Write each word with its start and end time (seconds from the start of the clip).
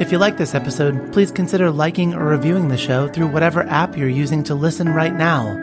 If 0.00 0.10
you 0.10 0.18
like 0.18 0.36
this 0.36 0.54
episode, 0.54 1.12
please 1.12 1.30
consider 1.30 1.70
liking 1.70 2.14
or 2.14 2.24
reviewing 2.24 2.68
the 2.68 2.76
show 2.76 3.08
through 3.08 3.28
whatever 3.28 3.62
app 3.64 3.96
you're 3.96 4.08
using 4.08 4.42
to 4.44 4.54
listen 4.54 4.88
right 4.88 5.14
now. 5.14 5.54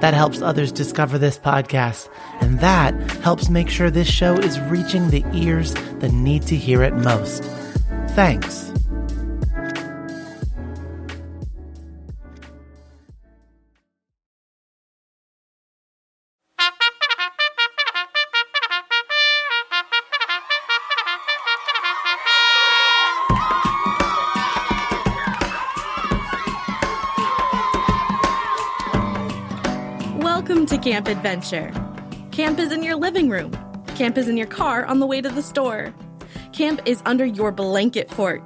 That 0.00 0.14
helps 0.14 0.40
others 0.40 0.72
discover 0.72 1.18
this 1.18 1.38
podcast, 1.38 2.08
and 2.40 2.58
that 2.60 2.94
helps 3.20 3.50
make 3.50 3.68
sure 3.68 3.90
this 3.90 4.08
show 4.08 4.34
is 4.36 4.58
reaching 4.60 5.10
the 5.10 5.24
ears 5.32 5.74
that 5.74 6.12
need 6.12 6.42
to 6.44 6.56
hear 6.56 6.82
it 6.82 6.94
most. 6.94 7.44
Thanks. 8.10 8.71
Welcome 30.42 30.66
to 30.66 30.78
Camp 30.78 31.06
Adventure. 31.06 31.70
Camp 32.32 32.58
is 32.58 32.72
in 32.72 32.82
your 32.82 32.96
living 32.96 33.30
room. 33.30 33.52
Camp 33.94 34.18
is 34.18 34.26
in 34.26 34.36
your 34.36 34.48
car 34.48 34.84
on 34.84 34.98
the 34.98 35.06
way 35.06 35.20
to 35.20 35.28
the 35.28 35.40
store. 35.40 35.94
Camp 36.52 36.80
is 36.84 37.00
under 37.06 37.24
your 37.24 37.52
blanket 37.52 38.10
fort. 38.10 38.42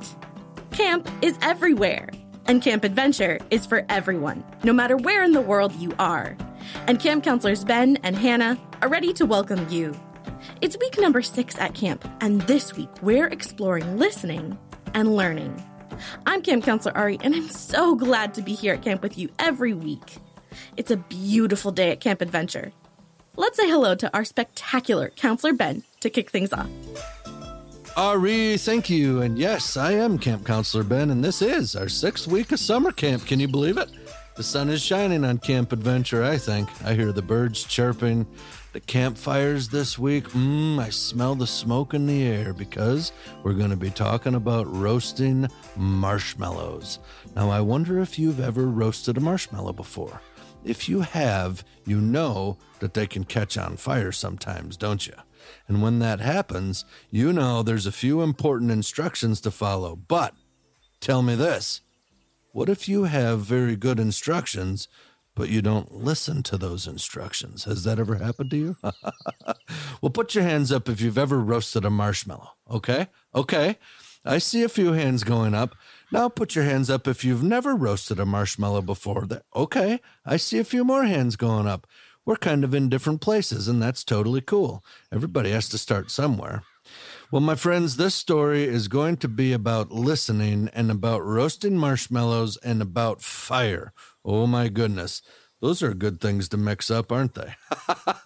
Camp 0.73 1.09
is 1.23 1.39
everywhere. 1.41 2.11
And 2.45 2.61
Camp 2.61 2.84
Adventure 2.84 3.39
is 3.51 3.65
for 3.65 3.87
everyone, 3.89 4.45
no 4.62 4.75
matter 4.75 4.98
where 4.98 5.25
in 5.25 5.33
the 5.33 5.41
world 5.41 5.75
you 5.77 5.95
are. 5.98 6.37
And 6.87 7.01
camp 7.01 7.25
counselors 7.25 7.65
Ben 7.65 7.97
and 8.03 8.15
Hannah 8.15 8.59
are 8.83 8.91
ready 8.91 9.15
to 9.15 9.25
welcome 9.25 9.67
you. 9.71 9.99
It's 10.61 10.77
week 10.77 10.99
number 10.99 11.23
six 11.23 11.56
at 11.59 11.75
camp, 11.75 12.06
and 12.21 12.43
this 12.43 12.77
week 12.77 12.91
we're 13.01 13.28
exploring 13.28 13.97
listening 13.97 14.59
and 14.93 15.17
learning. 15.17 15.65
I'm 16.27 16.43
Camp 16.43 16.62
Counselor 16.62 16.95
Ari, 16.95 17.21
and 17.23 17.34
I'm 17.34 17.49
so 17.49 17.95
glad 17.95 18.34
to 18.34 18.43
be 18.43 18.53
here 18.53 18.75
at 18.75 18.83
camp 18.83 19.01
with 19.01 19.17
you 19.17 19.31
every 19.39 19.73
week. 19.73 20.19
It's 20.77 20.91
a 20.91 20.97
beautiful 20.97 21.73
day 21.73 21.91
at 21.91 22.01
Camp 22.01 22.21
Adventure. 22.21 22.73
Let's 23.37 23.57
say 23.57 23.69
hello 23.69 23.95
to 23.97 24.15
our 24.17 24.25
spectacular 24.25 25.11
Counselor 25.11 25.53
Ben 25.53 25.83
to 26.01 26.11
kick 26.11 26.31
things 26.31 26.53
off. 26.53 26.71
Ari, 27.97 28.59
thank 28.59 28.91
you. 28.91 29.23
And 29.23 29.39
yes, 29.39 29.77
I 29.77 29.93
am 29.93 30.19
Camp 30.19 30.45
Counselor 30.45 30.84
Ben, 30.84 31.11
and 31.11 31.25
this 31.25 31.41
is 31.41 31.75
our 31.75 31.89
sixth 31.89 32.27
week 32.27 32.53
of 32.53 32.61
summer 32.61 32.93
camp. 32.93 33.27
Can 33.27 33.41
you 33.41 33.49
believe 33.49 33.79
it? 33.79 33.89
The 34.37 34.43
sun 34.43 34.69
is 34.69 34.83
shining 34.83 35.25
on 35.25 35.39
Camp 35.39 35.73
Adventure, 35.73 36.23
I 36.23 36.37
think. 36.37 36.69
I 36.84 36.93
hear 36.93 37.11
the 37.11 37.23
birds 37.23 37.65
chirping, 37.65 38.27
the 38.75 38.81
campfires 38.81 39.71
this 39.71 39.99
week. 39.99 40.29
Mmm, 40.29 40.79
I 40.79 40.91
smell 40.91 41.34
the 41.34 41.47
smoke 41.47 41.95
in 41.95 42.07
the 42.07 42.23
air 42.23 42.53
because 42.53 43.12
we're 43.43 43.55
going 43.55 43.71
to 43.71 43.77
be 43.77 43.89
talking 43.89 44.34
about 44.34 44.71
roasting 44.71 45.49
marshmallows. 45.75 46.99
Now, 47.34 47.49
I 47.49 47.62
wonder 47.62 47.99
if 48.01 48.19
you've 48.19 48.41
ever 48.41 48.67
roasted 48.67 49.17
a 49.17 49.21
marshmallow 49.21 49.73
before. 49.73 50.21
If 50.67 50.89
you 50.89 51.00
have, 51.00 51.64
you 51.86 52.00
know 52.00 52.59
that 52.81 52.95
they 52.95 53.06
can 53.06 53.25
catch 53.25 53.56
on 53.56 53.77
fire 53.77 54.11
sometimes, 54.11 54.77
don't 54.77 55.06
you? 55.06 55.14
And 55.69 55.81
when 55.81 56.00
that 56.00 56.19
happens, 56.19 56.84
you 57.09 57.33
know 57.33 57.62
there's 57.62 57.86
a 57.86 57.92
few 57.92 58.20
important 58.20 58.72
instructions 58.72 59.41
to 59.42 59.53
follow. 59.53 59.94
But 59.94 60.34
tell 61.00 61.22
me 61.22 61.37
this 61.37 61.82
what 62.50 62.69
if 62.69 62.88
you 62.88 63.05
have 63.05 63.41
very 63.41 63.76
good 63.76 64.00
instructions, 64.00 64.88
but 65.37 65.50
you 65.50 65.62
don't 65.62 65.94
listen 65.94 66.43
to 66.44 66.59
those 66.59 66.88
instructions? 66.88 67.65
Has 67.65 67.84
that 67.84 68.00
ever 68.00 68.16
happened 68.16 68.50
to 68.50 68.56
you? 68.56 68.76
well, 70.03 70.10
put 70.12 70.34
your 70.34 70.43
hands 70.43 70.72
up 70.72 70.88
if 70.88 71.00
you've 71.00 71.19
ever 71.19 71.38
roasted 71.38 71.84
a 71.84 71.91
marshmallow. 71.91 72.53
Okay? 72.69 73.06
Okay. 73.34 73.78
I 74.25 74.38
see 74.38 74.65
a 74.65 74.69
few 74.69 74.93
hands 74.93 75.22
going 75.22 75.55
up. 75.55 75.76
Now 76.12 76.28
put 76.28 76.55
your 76.55 76.65
hands 76.65 76.89
up 76.89 77.09
if 77.09 77.25
you've 77.25 77.43
never 77.43 77.75
roasted 77.75 78.21
a 78.21 78.27
marshmallow 78.27 78.83
before. 78.83 79.27
Okay, 79.55 80.00
I 80.25 80.37
see 80.37 80.59
a 80.59 80.65
few 80.65 80.84
more 80.84 81.05
hands 81.05 81.37
going 81.37 81.67
up. 81.67 81.87
We're 82.25 82.37
kind 82.37 82.65
of 82.65 82.75
in 82.75 82.89
different 82.89 83.21
places, 83.21 83.69
and 83.69 83.81
that's 83.83 84.05
totally 84.05 84.41
cool. 84.41 84.84
Everybody 85.12 85.50
has 85.50 85.69
to 85.71 85.78
start 85.78 86.11
somewhere. 86.11 86.62
Well, 87.31 87.43
my 87.43 87.56
friends, 87.56 87.97
this 87.97 88.15
story 88.15 88.65
is 88.65 88.87
going 88.89 89.17
to 89.19 89.28
be 89.28 89.53
about 89.53 89.91
listening 89.91 90.71
and 90.72 90.91
about 90.91 91.25
roasting 91.25 91.77
marshmallows 91.77 92.56
and 92.59 92.81
about 92.81 93.21
fire. 93.21 93.93
Oh 94.25 94.47
my 94.47 94.69
goodness. 94.69 95.23
Those 95.61 95.83
are 95.83 95.94
good 95.94 96.21
things 96.21 96.49
to 96.50 96.56
mix 96.56 96.91
up, 96.91 97.11
aren't 97.11 97.34
they? 97.34 97.55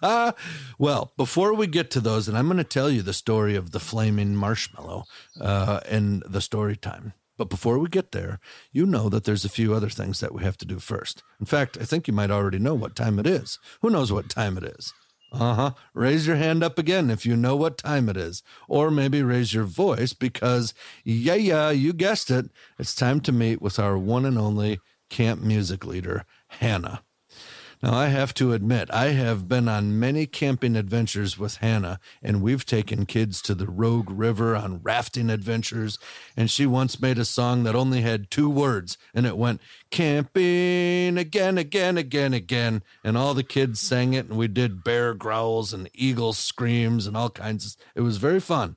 well, 0.77 1.13
before 1.15 1.53
we 1.53 1.65
get 1.65 1.89
to 1.91 1.99
those, 1.99 2.27
and 2.27 2.37
I'm 2.37 2.47
going 2.47 2.57
to 2.57 2.63
tell 2.63 2.89
you 2.89 3.01
the 3.01 3.13
story 3.13 3.55
of 3.55 3.71
the 3.71 3.79
flaming 3.79 4.35
marshmallow 4.35 5.05
uh, 5.39 5.79
in 5.89 6.21
the 6.27 6.41
story 6.41 6.75
time. 6.75 7.13
But 7.41 7.49
before 7.49 7.79
we 7.79 7.89
get 7.89 8.11
there, 8.11 8.39
you 8.71 8.85
know 8.85 9.09
that 9.09 9.23
there's 9.23 9.43
a 9.43 9.49
few 9.49 9.73
other 9.73 9.89
things 9.89 10.19
that 10.19 10.31
we 10.31 10.43
have 10.43 10.57
to 10.57 10.65
do 10.65 10.77
first. 10.77 11.23
In 11.39 11.47
fact, 11.47 11.75
I 11.81 11.85
think 11.85 12.07
you 12.07 12.13
might 12.13 12.29
already 12.29 12.59
know 12.59 12.75
what 12.75 12.95
time 12.95 13.17
it 13.17 13.25
is. 13.25 13.57
Who 13.81 13.89
knows 13.89 14.11
what 14.11 14.29
time 14.29 14.59
it 14.59 14.63
is? 14.63 14.93
Uh 15.31 15.55
huh. 15.55 15.71
Raise 15.95 16.27
your 16.27 16.35
hand 16.35 16.63
up 16.63 16.77
again 16.77 17.09
if 17.09 17.25
you 17.25 17.35
know 17.35 17.55
what 17.55 17.79
time 17.79 18.09
it 18.09 18.15
is. 18.15 18.43
Or 18.67 18.91
maybe 18.91 19.23
raise 19.23 19.55
your 19.55 19.63
voice 19.63 20.13
because, 20.13 20.75
yeah, 21.03 21.33
yeah, 21.33 21.71
you 21.71 21.93
guessed 21.93 22.29
it. 22.29 22.51
It's 22.77 22.93
time 22.93 23.21
to 23.21 23.31
meet 23.31 23.59
with 23.59 23.79
our 23.79 23.97
one 23.97 24.23
and 24.23 24.37
only 24.37 24.79
camp 25.09 25.41
music 25.41 25.83
leader, 25.83 26.25
Hannah. 26.47 27.01
Now, 27.83 27.95
I 27.95 28.09
have 28.09 28.35
to 28.35 28.53
admit, 28.53 28.91
I 28.91 29.07
have 29.07 29.47
been 29.47 29.67
on 29.67 29.99
many 29.99 30.27
camping 30.27 30.75
adventures 30.75 31.39
with 31.39 31.57
Hannah, 31.57 31.99
and 32.21 32.43
we've 32.43 32.63
taken 32.63 33.07
kids 33.07 33.41
to 33.41 33.55
the 33.55 33.65
Rogue 33.65 34.11
River 34.11 34.55
on 34.55 34.83
rafting 34.83 35.31
adventures. 35.31 35.97
And 36.37 36.51
she 36.51 36.67
once 36.67 37.01
made 37.01 37.17
a 37.17 37.25
song 37.25 37.63
that 37.63 37.73
only 37.73 38.01
had 38.01 38.29
two 38.29 38.51
words, 38.51 38.99
and 39.15 39.25
it 39.25 39.35
went, 39.35 39.61
Camping 39.89 41.17
again, 41.17 41.57
again, 41.57 41.97
again, 41.97 42.35
again. 42.35 42.83
And 43.03 43.17
all 43.17 43.33
the 43.33 43.41
kids 43.41 43.79
sang 43.79 44.13
it, 44.13 44.27
and 44.27 44.37
we 44.37 44.47
did 44.47 44.83
bear 44.83 45.15
growls 45.15 45.73
and 45.73 45.89
eagle 45.95 46.33
screams 46.33 47.07
and 47.07 47.17
all 47.17 47.31
kinds 47.31 47.65
of 47.65 47.75
It 47.95 48.01
was 48.01 48.17
very 48.17 48.39
fun. 48.39 48.75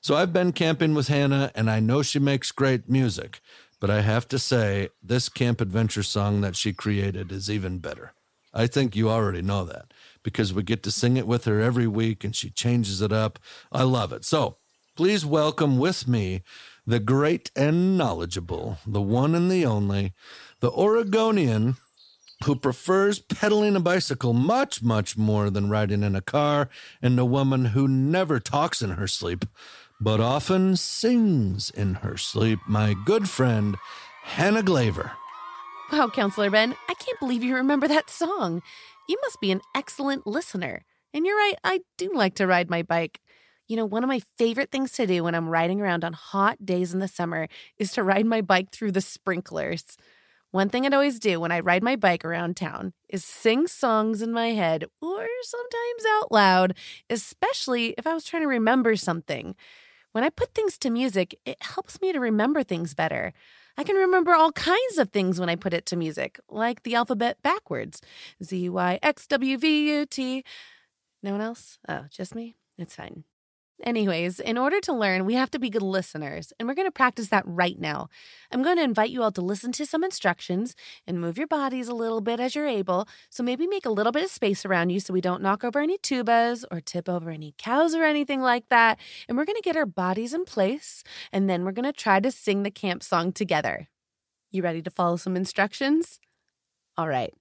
So 0.00 0.14
I've 0.14 0.32
been 0.32 0.52
camping 0.52 0.94
with 0.94 1.08
Hannah, 1.08 1.50
and 1.56 1.68
I 1.68 1.80
know 1.80 2.02
she 2.02 2.20
makes 2.20 2.52
great 2.52 2.88
music. 2.88 3.40
But 3.80 3.90
I 3.90 4.02
have 4.02 4.28
to 4.28 4.38
say, 4.38 4.90
this 5.02 5.28
camp 5.28 5.60
adventure 5.60 6.04
song 6.04 6.40
that 6.42 6.54
she 6.54 6.72
created 6.72 7.32
is 7.32 7.50
even 7.50 7.78
better. 7.78 8.12
I 8.54 8.68
think 8.68 8.94
you 8.94 9.10
already 9.10 9.42
know 9.42 9.64
that 9.64 9.92
because 10.22 10.54
we 10.54 10.62
get 10.62 10.82
to 10.84 10.90
sing 10.90 11.16
it 11.16 11.26
with 11.26 11.44
her 11.44 11.60
every 11.60 11.88
week 11.88 12.24
and 12.24 12.34
she 12.34 12.50
changes 12.50 13.02
it 13.02 13.12
up. 13.12 13.38
I 13.72 13.82
love 13.82 14.12
it. 14.12 14.24
So 14.24 14.56
please 14.96 15.26
welcome 15.26 15.76
with 15.76 16.06
me 16.06 16.42
the 16.86 17.00
great 17.00 17.50
and 17.56 17.98
knowledgeable, 17.98 18.78
the 18.86 19.02
one 19.02 19.34
and 19.34 19.50
the 19.50 19.66
only, 19.66 20.12
the 20.60 20.70
Oregonian 20.70 21.76
who 22.44 22.54
prefers 22.54 23.18
pedaling 23.18 23.74
a 23.74 23.80
bicycle 23.80 24.32
much, 24.32 24.82
much 24.82 25.16
more 25.16 25.50
than 25.50 25.70
riding 25.70 26.02
in 26.02 26.14
a 26.14 26.20
car, 26.20 26.68
and 27.00 27.16
the 27.16 27.24
woman 27.24 27.66
who 27.66 27.88
never 27.88 28.38
talks 28.38 28.82
in 28.82 28.90
her 28.90 29.06
sleep, 29.06 29.46
but 30.00 30.20
often 30.20 30.76
sings 30.76 31.70
in 31.70 31.94
her 31.94 32.16
sleep, 32.16 32.58
my 32.68 32.94
good 33.04 33.28
friend, 33.28 33.76
Hannah 34.24 34.62
Glaver. 34.62 35.12
Wow, 35.92 36.08
Counselor 36.08 36.50
Ben, 36.50 36.74
I 36.88 36.94
can't 36.94 37.18
believe 37.20 37.44
you 37.44 37.54
remember 37.54 37.86
that 37.88 38.10
song. 38.10 38.62
You 39.08 39.16
must 39.22 39.40
be 39.40 39.50
an 39.50 39.60
excellent 39.74 40.26
listener. 40.26 40.84
And 41.12 41.26
you're 41.26 41.36
right, 41.36 41.54
I 41.62 41.80
do 41.98 42.10
like 42.14 42.34
to 42.36 42.46
ride 42.46 42.70
my 42.70 42.82
bike. 42.82 43.20
You 43.68 43.76
know, 43.76 43.84
one 43.84 44.02
of 44.02 44.08
my 44.08 44.20
favorite 44.38 44.70
things 44.70 44.92
to 44.92 45.06
do 45.06 45.24
when 45.24 45.34
I'm 45.34 45.48
riding 45.48 45.80
around 45.80 46.04
on 46.04 46.12
hot 46.12 46.64
days 46.64 46.92
in 46.92 47.00
the 47.00 47.08
summer 47.08 47.48
is 47.78 47.92
to 47.92 48.02
ride 48.02 48.26
my 48.26 48.40
bike 48.40 48.70
through 48.72 48.92
the 48.92 49.00
sprinklers. 49.00 49.96
One 50.50 50.68
thing 50.68 50.86
I'd 50.86 50.94
always 50.94 51.18
do 51.18 51.40
when 51.40 51.52
I 51.52 51.60
ride 51.60 51.82
my 51.82 51.96
bike 51.96 52.24
around 52.24 52.56
town 52.56 52.92
is 53.08 53.24
sing 53.24 53.66
songs 53.66 54.22
in 54.22 54.32
my 54.32 54.48
head 54.48 54.84
or 55.02 55.26
sometimes 55.42 56.04
out 56.16 56.32
loud, 56.32 56.76
especially 57.10 57.94
if 57.98 58.06
I 58.06 58.14
was 58.14 58.24
trying 58.24 58.42
to 58.42 58.48
remember 58.48 58.96
something. 58.96 59.54
When 60.12 60.24
I 60.24 60.30
put 60.30 60.54
things 60.54 60.78
to 60.78 60.90
music, 60.90 61.38
it 61.44 61.58
helps 61.62 62.00
me 62.00 62.12
to 62.12 62.20
remember 62.20 62.62
things 62.62 62.94
better. 62.94 63.32
I 63.76 63.84
can 63.84 63.96
remember 63.96 64.32
all 64.34 64.52
kinds 64.52 64.98
of 64.98 65.10
things 65.10 65.40
when 65.40 65.48
I 65.48 65.56
put 65.56 65.74
it 65.74 65.86
to 65.86 65.96
music, 65.96 66.38
like 66.48 66.82
the 66.84 66.94
alphabet 66.94 67.38
backwards 67.42 68.00
Z 68.42 68.68
Y 68.68 68.98
X 69.02 69.26
W 69.26 69.58
V 69.58 69.90
U 69.90 70.06
T. 70.06 70.44
No 71.22 71.32
one 71.32 71.40
else? 71.40 71.78
Oh, 71.88 72.04
just 72.10 72.34
me? 72.34 72.56
It's 72.78 72.94
fine. 72.94 73.24
Anyways, 73.82 74.38
in 74.38 74.56
order 74.56 74.80
to 74.80 74.92
learn, 74.92 75.26
we 75.26 75.34
have 75.34 75.50
to 75.50 75.58
be 75.58 75.68
good 75.68 75.82
listeners, 75.82 76.52
and 76.58 76.68
we're 76.68 76.76
going 76.76 76.86
to 76.86 76.92
practice 76.92 77.28
that 77.28 77.42
right 77.44 77.78
now. 77.78 78.08
I'm 78.52 78.62
going 78.62 78.76
to 78.76 78.84
invite 78.84 79.10
you 79.10 79.22
all 79.22 79.32
to 79.32 79.40
listen 79.40 79.72
to 79.72 79.84
some 79.84 80.04
instructions 80.04 80.76
and 81.08 81.20
move 81.20 81.36
your 81.36 81.48
bodies 81.48 81.88
a 81.88 81.94
little 81.94 82.20
bit 82.20 82.38
as 82.38 82.54
you're 82.54 82.68
able. 82.68 83.08
So 83.30 83.42
maybe 83.42 83.66
make 83.66 83.84
a 83.84 83.90
little 83.90 84.12
bit 84.12 84.22
of 84.22 84.30
space 84.30 84.64
around 84.64 84.90
you 84.90 85.00
so 85.00 85.12
we 85.12 85.20
don't 85.20 85.42
knock 85.42 85.64
over 85.64 85.80
any 85.80 85.98
tubas 85.98 86.64
or 86.70 86.80
tip 86.80 87.08
over 87.08 87.30
any 87.30 87.52
cows 87.58 87.96
or 87.96 88.04
anything 88.04 88.40
like 88.40 88.68
that. 88.68 89.00
And 89.28 89.36
we're 89.36 89.44
going 89.44 89.56
to 89.56 89.62
get 89.62 89.76
our 89.76 89.86
bodies 89.86 90.32
in 90.32 90.44
place, 90.44 91.02
and 91.32 91.50
then 91.50 91.64
we're 91.64 91.72
going 91.72 91.84
to 91.84 91.92
try 91.92 92.20
to 92.20 92.30
sing 92.30 92.62
the 92.62 92.70
camp 92.70 93.02
song 93.02 93.32
together. 93.32 93.88
You 94.52 94.62
ready 94.62 94.82
to 94.82 94.90
follow 94.90 95.16
some 95.16 95.36
instructions? 95.36 96.20
All 96.96 97.08
right. 97.08 97.34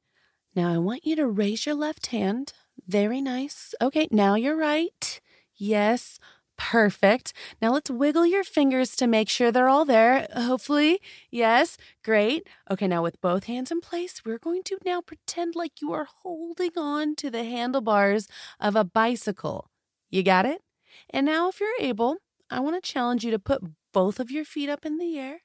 Now 0.55 0.73
I 0.73 0.79
want 0.79 1.05
you 1.05 1.15
to 1.15 1.27
raise 1.27 1.67
your 1.67 1.75
left 1.75 2.07
hand. 2.07 2.53
Very 2.87 3.21
nice. 3.21 3.75
Okay, 3.79 4.07
now 4.09 4.33
you're 4.33 4.57
right. 4.57 5.21
Yes, 5.55 6.19
perfect. 6.57 7.33
Now 7.61 7.71
let's 7.73 7.89
wiggle 7.89 8.25
your 8.25 8.43
fingers 8.43 8.95
to 8.97 9.07
make 9.07 9.29
sure 9.29 9.51
they're 9.51 9.69
all 9.69 9.85
there. 9.85 10.27
Hopefully, 10.35 10.99
yes, 11.31 11.77
great. 12.03 12.47
Okay, 12.69 12.87
now 12.87 13.03
with 13.03 13.21
both 13.21 13.45
hands 13.45 13.71
in 13.71 13.81
place, 13.81 14.21
we're 14.25 14.37
going 14.39 14.63
to 14.63 14.77
now 14.85 15.01
pretend 15.01 15.55
like 15.55 15.81
you 15.81 15.93
are 15.93 16.07
holding 16.23 16.71
on 16.77 17.15
to 17.17 17.29
the 17.29 17.43
handlebars 17.43 18.27
of 18.59 18.75
a 18.75 18.83
bicycle. 18.83 19.69
You 20.09 20.23
got 20.23 20.45
it? 20.45 20.61
And 21.09 21.25
now, 21.25 21.49
if 21.49 21.59
you're 21.59 21.69
able, 21.79 22.17
I 22.49 22.59
want 22.59 22.81
to 22.81 22.87
challenge 22.91 23.23
you 23.25 23.31
to 23.31 23.39
put 23.39 23.61
both 23.93 24.19
of 24.19 24.29
your 24.31 24.45
feet 24.45 24.69
up 24.69 24.85
in 24.85 24.97
the 24.97 25.17
air 25.17 25.39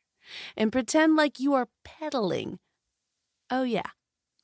and 0.56 0.72
pretend 0.72 1.16
like 1.16 1.40
you 1.40 1.54
are 1.54 1.68
pedaling. 1.84 2.58
Oh, 3.50 3.64
yeah. 3.64 3.82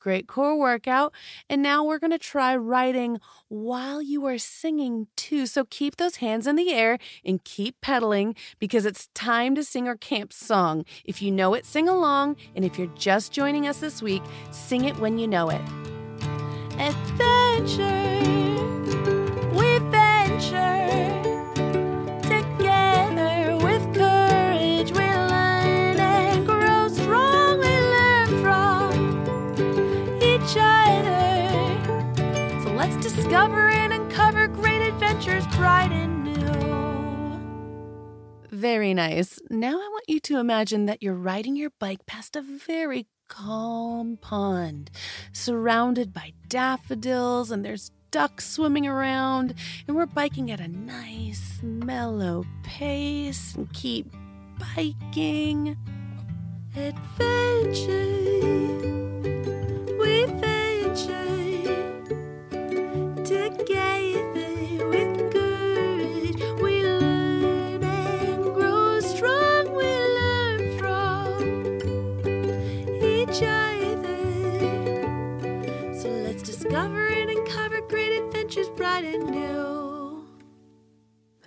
Great 0.05 0.27
core 0.27 0.55
workout. 0.55 1.15
And 1.49 1.63
now 1.63 1.83
we're 1.83 1.97
going 1.97 2.11
to 2.11 2.19
try 2.19 2.55
writing 2.55 3.19
while 3.47 4.03
you 4.03 4.23
are 4.27 4.37
singing 4.37 5.07
too. 5.15 5.47
So 5.47 5.65
keep 5.65 5.95
those 5.95 6.17
hands 6.17 6.45
in 6.45 6.55
the 6.55 6.71
air 6.71 6.99
and 7.25 7.43
keep 7.43 7.81
pedaling 7.81 8.35
because 8.59 8.85
it's 8.85 9.07
time 9.15 9.55
to 9.55 9.63
sing 9.63 9.87
our 9.87 9.97
camp 9.97 10.31
song. 10.31 10.85
If 11.05 11.23
you 11.23 11.31
know 11.31 11.55
it, 11.55 11.65
sing 11.65 11.89
along. 11.89 12.35
And 12.55 12.63
if 12.63 12.77
you're 12.77 12.93
just 12.93 13.31
joining 13.31 13.65
us 13.65 13.79
this 13.79 13.99
week, 13.99 14.21
sing 14.51 14.85
it 14.85 14.95
when 14.99 15.17
you 15.17 15.27
know 15.27 15.49
it. 15.49 15.61
Adventure, 16.77 18.34
imagine 40.39 40.85
that 40.85 41.01
you're 41.01 41.13
riding 41.13 41.55
your 41.55 41.71
bike 41.79 42.05
past 42.05 42.35
a 42.35 42.41
very 42.41 43.07
calm 43.27 44.17
pond, 44.21 44.91
surrounded 45.31 46.13
by 46.13 46.33
daffodils, 46.47 47.51
and 47.51 47.63
there's 47.65 47.91
ducks 48.11 48.47
swimming 48.49 48.87
around, 48.87 49.53
and 49.87 49.95
we're 49.95 50.05
biking 50.05 50.51
at 50.51 50.59
a 50.59 50.67
nice, 50.67 51.59
mellow 51.61 52.45
pace 52.63 53.55
and 53.55 53.71
keep 53.73 54.11
biking. 54.75 55.77
Adventure, 56.75 58.05
we 59.99 60.25
venture 60.25 61.65
together 63.23 64.34
and 79.03 79.29
new. 79.29 79.65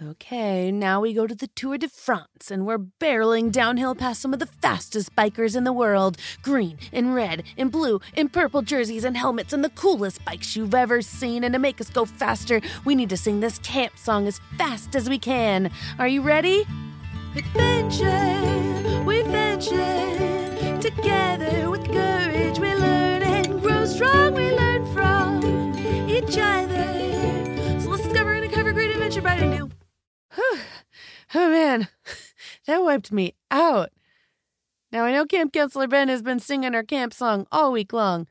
Okay, 0.01 0.71
now 0.71 1.01
we 1.01 1.13
go 1.13 1.27
to 1.27 1.35
the 1.35 1.49
Tour 1.49 1.77
de 1.77 1.89
France, 1.89 2.53
and 2.53 2.65
we're 2.65 2.79
barreling 2.79 3.51
downhill 3.51 3.97
past 3.97 4.21
some 4.21 4.33
of 4.33 4.39
the 4.39 4.47
fastest 4.47 5.17
bikers 5.17 5.57
in 5.57 5.65
the 5.65 5.73
world. 5.73 6.17
Green 6.41 6.79
and 6.93 7.17
red 7.17 7.43
and 7.57 7.73
blue 7.73 8.01
and 8.17 8.33
purple 8.33 8.63
jerseys 8.63 9.03
and 9.03 9.17
helmets 9.17 9.53
and 9.53 9.65
the 9.65 9.71
coolest 9.71 10.25
bikes 10.25 10.55
you've 10.55 10.75
ever 10.75 11.03
seen. 11.03 11.43
And 11.43 11.53
to 11.53 11.59
make 11.59 11.81
us 11.81 11.91
go 11.91 12.05
faster, 12.05 12.61
we 12.85 12.95
need 12.95 13.11
to 13.11 13.17
sing 13.17 13.41
this 13.41 13.59
camp 13.59 13.99
song 13.99 14.29
as 14.29 14.41
fast 14.57 14.95
as 14.95 15.09
we 15.09 15.19
can. 15.19 15.71
Are 15.99 16.09
you 16.09 16.23
ready? 16.23 16.65
Adventure, 17.35 19.03
we 19.05 19.23
venture 19.23 20.79
together 20.81 21.71
with 21.71 21.85
courage. 21.87 22.59
We 22.61 22.73
learn 22.75 23.23
and 23.23 23.61
grow 23.61 23.85
strong. 23.85 24.35
We 24.35 24.53
learn 24.53 24.68
Whew. 30.39 30.59
Oh 31.35 31.51
man, 31.51 31.89
that 32.67 32.83
wiped 32.83 33.13
me 33.13 33.35
out. 33.51 33.91
Now 34.91 35.05
I 35.05 35.13
know 35.13 35.27
Camp 35.27 35.53
Counselor 35.53 35.87
Ben 35.87 36.09
has 36.09 36.23
been 36.23 36.41
singing 36.41 36.75
our 36.75 36.83
camp 36.83 37.13
song 37.13 37.47
all 37.53 37.71
week 37.71 37.93
long, 37.93 38.27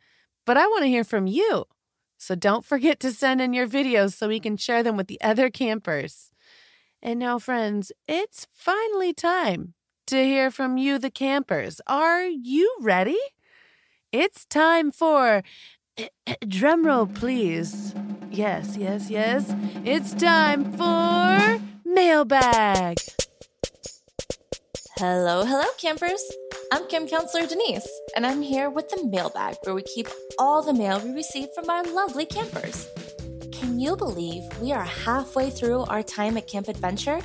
but 0.47 0.57
I 0.57 0.65
want 0.65 0.81
to 0.81 0.87
hear 0.89 1.03
from 1.03 1.27
you. 1.27 1.65
So 2.17 2.33
don't 2.33 2.65
forget 2.65 2.99
to 3.01 3.11
send 3.11 3.39
in 3.39 3.53
your 3.53 3.67
videos 3.67 4.13
so 4.13 4.27
we 4.27 4.39
can 4.39 4.57
share 4.57 4.81
them 4.81 4.97
with 4.97 5.05
the 5.05 5.21
other 5.21 5.51
campers. 5.51 6.31
And 6.99 7.19
now, 7.19 7.37
friends, 7.37 7.91
it's 8.07 8.47
finally 8.51 9.13
time 9.13 9.75
to 10.07 10.23
hear 10.23 10.49
from 10.49 10.77
you, 10.77 10.97
the 10.97 11.11
campers. 11.11 11.81
Are 11.85 12.23
you 12.23 12.75
ready? 12.81 13.19
It's 14.11 14.43
time 14.45 14.91
for. 14.91 15.43
Drumroll, 16.27 17.13
please. 17.13 17.93
Yes, 18.31 18.75
yes, 18.75 19.11
yes. 19.11 19.53
It's 19.85 20.15
time 20.15 20.71
for 20.73 21.61
mailbag. 21.97 22.95
Hello, 24.97 25.43
hello, 25.43 25.65
campers. 25.79 26.23
I'm 26.71 26.87
Camp 26.87 27.09
Counselor 27.09 27.47
Denise, 27.47 27.89
and 28.15 28.23
I'm 28.23 28.43
here 28.43 28.69
with 28.69 28.87
the 28.89 29.03
mailbag 29.07 29.55
where 29.63 29.73
we 29.73 29.81
keep 29.81 30.07
all 30.37 30.61
the 30.61 30.75
mail 30.75 30.99
we 30.99 31.09
receive 31.09 31.49
from 31.55 31.67
our 31.71 31.83
lovely 31.85 32.27
campers. 32.27 32.87
Can 33.51 33.79
you 33.79 33.95
believe 33.95 34.43
we 34.61 34.71
are 34.71 34.83
halfway 34.83 35.49
through 35.49 35.85
our 35.85 36.03
time 36.03 36.37
at 36.37 36.47
Camp 36.47 36.67
Adventure? 36.67 37.19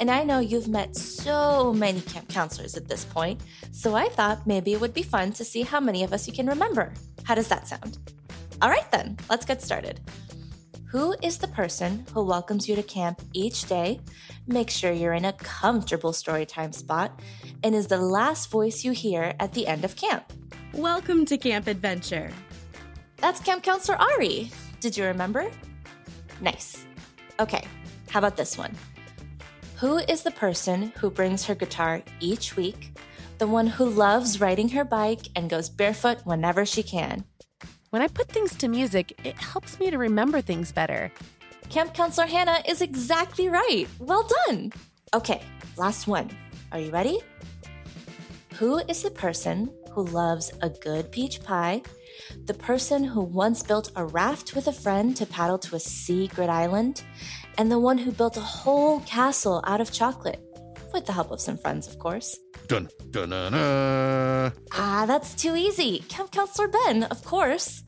And 0.00 0.10
I 0.10 0.24
know 0.24 0.40
you've 0.40 0.66
met 0.66 0.96
so 0.96 1.72
many 1.72 2.00
camp 2.00 2.28
counselors 2.28 2.76
at 2.76 2.88
this 2.88 3.04
point, 3.04 3.40
so 3.70 3.94
I 3.94 4.08
thought 4.08 4.48
maybe 4.48 4.72
it 4.72 4.80
would 4.80 4.94
be 4.94 5.04
fun 5.04 5.30
to 5.34 5.44
see 5.44 5.62
how 5.62 5.78
many 5.78 6.02
of 6.02 6.12
us 6.12 6.26
you 6.26 6.32
can 6.32 6.48
remember. 6.48 6.92
How 7.22 7.36
does 7.36 7.46
that 7.48 7.68
sound? 7.68 7.98
All 8.60 8.68
right, 8.68 8.90
then, 8.90 9.16
let's 9.30 9.46
get 9.46 9.62
started. 9.62 10.00
Who 10.90 11.14
is 11.22 11.36
the 11.36 11.48
person 11.48 12.06
who 12.14 12.24
welcomes 12.24 12.66
you 12.66 12.74
to 12.74 12.82
camp 12.82 13.20
each 13.34 13.68
day, 13.68 14.00
makes 14.46 14.72
sure 14.72 14.90
you're 14.90 15.12
in 15.12 15.26
a 15.26 15.34
comfortable 15.34 16.12
storytime 16.12 16.74
spot, 16.74 17.20
and 17.62 17.74
is 17.74 17.88
the 17.88 17.98
last 17.98 18.50
voice 18.50 18.84
you 18.84 18.92
hear 18.92 19.34
at 19.38 19.52
the 19.52 19.66
end 19.66 19.84
of 19.84 19.96
camp? 19.96 20.32
Welcome 20.72 21.26
to 21.26 21.36
Camp 21.36 21.66
Adventure. 21.66 22.30
That's 23.18 23.38
Camp 23.38 23.62
Counselor 23.62 23.98
Ari. 23.98 24.50
Did 24.80 24.96
you 24.96 25.04
remember? 25.04 25.50
Nice. 26.40 26.86
Okay, 27.38 27.66
how 28.08 28.20
about 28.20 28.38
this 28.38 28.56
one? 28.56 28.74
Who 29.76 29.98
is 29.98 30.22
the 30.22 30.30
person 30.30 30.94
who 30.96 31.10
brings 31.10 31.44
her 31.44 31.54
guitar 31.54 32.02
each 32.18 32.56
week, 32.56 32.98
the 33.36 33.46
one 33.46 33.66
who 33.66 33.90
loves 33.90 34.40
riding 34.40 34.70
her 34.70 34.86
bike 34.86 35.28
and 35.36 35.50
goes 35.50 35.68
barefoot 35.68 36.24
whenever 36.24 36.64
she 36.64 36.82
can? 36.82 37.26
When 37.90 38.02
I 38.02 38.08
put 38.08 38.28
things 38.28 38.54
to 38.56 38.68
music, 38.68 39.18
it 39.24 39.36
helps 39.36 39.80
me 39.80 39.90
to 39.90 39.96
remember 39.96 40.42
things 40.42 40.72
better. 40.72 41.10
Camp 41.70 41.94
Counselor 41.94 42.26
Hannah 42.26 42.62
is 42.68 42.82
exactly 42.82 43.48
right. 43.48 43.86
Well 43.98 44.28
done. 44.46 44.72
Okay, 45.14 45.40
last 45.78 46.06
one. 46.06 46.28
Are 46.70 46.78
you 46.78 46.90
ready? 46.90 47.20
Who 48.56 48.78
is 48.88 49.02
the 49.02 49.10
person 49.10 49.70
who 49.92 50.04
loves 50.04 50.52
a 50.60 50.68
good 50.68 51.10
peach 51.10 51.42
pie, 51.42 51.80
the 52.44 52.52
person 52.52 53.04
who 53.04 53.22
once 53.22 53.62
built 53.62 53.90
a 53.96 54.04
raft 54.04 54.54
with 54.54 54.66
a 54.66 54.72
friend 54.72 55.16
to 55.16 55.24
paddle 55.24 55.58
to 55.60 55.76
a 55.76 55.80
secret 55.80 56.50
island, 56.50 57.02
and 57.56 57.72
the 57.72 57.78
one 57.78 57.96
who 57.96 58.12
built 58.12 58.36
a 58.36 58.40
whole 58.40 59.00
castle 59.00 59.64
out 59.66 59.80
of 59.80 59.90
chocolate? 59.92 60.42
With 60.92 61.06
the 61.06 61.12
help 61.12 61.30
of 61.30 61.40
some 61.40 61.56
friends, 61.56 61.88
of 61.88 61.98
course. 61.98 62.38
Dun, 62.68 62.88
dun, 63.10 63.30
dun, 63.30 63.52
dun. 63.52 64.52
Ah, 64.72 65.04
that's 65.06 65.34
too 65.34 65.56
easy. 65.56 66.00
Camp 66.10 66.30
Counselor 66.30 66.68
Ben, 66.68 67.04
of 67.04 67.24
course. 67.24 67.82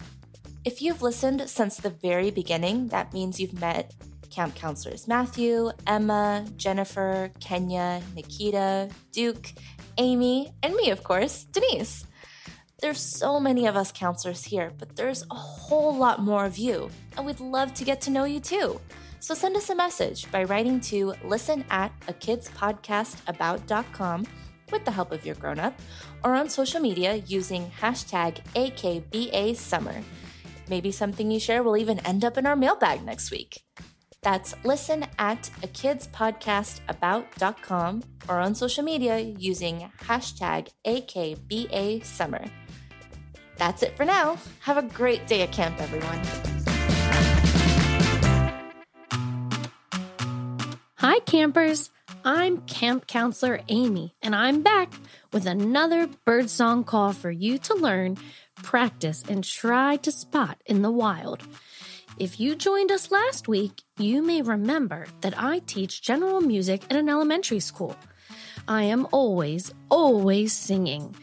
If 0.64 0.80
you've 0.80 1.02
listened 1.02 1.50
since 1.50 1.76
the 1.76 1.90
very 1.90 2.30
beginning, 2.30 2.88
that 2.88 3.12
means 3.12 3.38
you've 3.38 3.60
met 3.60 3.92
camp 4.30 4.54
counselors 4.54 5.06
Matthew, 5.06 5.70
Emma, 5.87 6.46
Jennifer, 6.56 7.30
Kenya, 7.40 8.00
Nikita, 8.14 8.88
Duke, 9.12 9.52
Amy, 9.99 10.50
and 10.62 10.75
me, 10.75 10.90
of 10.90 11.04
course, 11.04 11.44
Denise. 11.44 12.06
There's 12.80 13.00
so 13.00 13.38
many 13.38 13.66
of 13.66 13.76
us 13.76 13.92
counselors 13.92 14.44
here, 14.44 14.72
but 14.78 14.96
there's 14.96 15.26
a 15.30 15.34
whole 15.34 15.94
lot 15.94 16.22
more 16.22 16.46
of 16.46 16.56
you, 16.56 16.88
and 17.18 17.26
we'd 17.26 17.40
love 17.40 17.75
to 17.75 17.84
get 17.84 18.00
to 18.02 18.10
know 18.10 18.25
you 18.25 18.40
too. 18.40 18.80
So 19.18 19.34
send 19.34 19.56
us 19.56 19.68
a 19.68 19.75
message 19.75 20.32
by 20.32 20.44
writing 20.44 20.80
to 20.92 21.12
listen 21.22 21.66
at 21.68 21.92
a 22.08 22.14
kidspodcastabout.com 22.14 24.26
with 24.70 24.84
the 24.84 24.90
help 24.90 25.12
of 25.12 25.24
your 25.26 25.34
grown 25.36 25.58
up 25.58 25.78
or 26.24 26.34
on 26.34 26.48
social 26.48 26.80
media 26.80 27.16
using 27.26 27.70
hashtag 27.80 28.38
AKBASummer. 28.54 30.02
Maybe 30.68 30.92
something 30.92 31.30
you 31.30 31.40
share 31.40 31.62
will 31.62 31.76
even 31.76 31.98
end 32.00 32.24
up 32.24 32.38
in 32.38 32.46
our 32.46 32.56
mailbag 32.56 33.04
next 33.04 33.30
week. 33.30 33.62
That's 34.22 34.54
listen 34.64 35.06
at 35.18 35.50
a 35.62 35.66
kidspodcastabout.com 35.66 38.02
or 38.28 38.38
on 38.38 38.54
social 38.54 38.84
media 38.84 39.18
using 39.18 39.90
hashtag 40.02 40.68
AKBASummer. 40.86 42.50
That's 43.56 43.82
it 43.82 43.96
for 43.96 44.04
now. 44.04 44.36
Have 44.60 44.76
a 44.78 44.82
great 44.82 45.26
day 45.26 45.42
at 45.42 45.50
camp, 45.52 45.80
everyone. 45.80 46.20
Hi, 50.96 51.18
campers. 51.20 51.90
I'm 52.24 52.58
Camp 52.62 53.06
Counselor 53.06 53.60
Amy, 53.68 54.14
and 54.22 54.34
I'm 54.34 54.62
back 54.62 54.92
with 55.32 55.46
another 55.46 56.08
birdsong 56.24 56.84
call 56.84 57.12
for 57.12 57.30
you 57.30 57.58
to 57.58 57.74
learn, 57.74 58.18
practice, 58.56 59.22
and 59.28 59.44
try 59.44 59.96
to 59.96 60.10
spot 60.10 60.60
in 60.66 60.82
the 60.82 60.90
wild. 60.90 61.42
If 62.18 62.40
you 62.40 62.54
joined 62.56 62.90
us 62.90 63.10
last 63.10 63.48
week, 63.48 63.82
you 63.96 64.22
may 64.22 64.42
remember 64.42 65.06
that 65.20 65.34
I 65.36 65.60
teach 65.60 66.02
general 66.02 66.40
music 66.40 66.82
at 66.90 66.96
an 66.96 67.08
elementary 67.08 67.60
school. 67.60 67.96
I 68.68 68.82
am 68.82 69.06
always, 69.12 69.72
always 69.88 70.52
singing. 70.52 71.14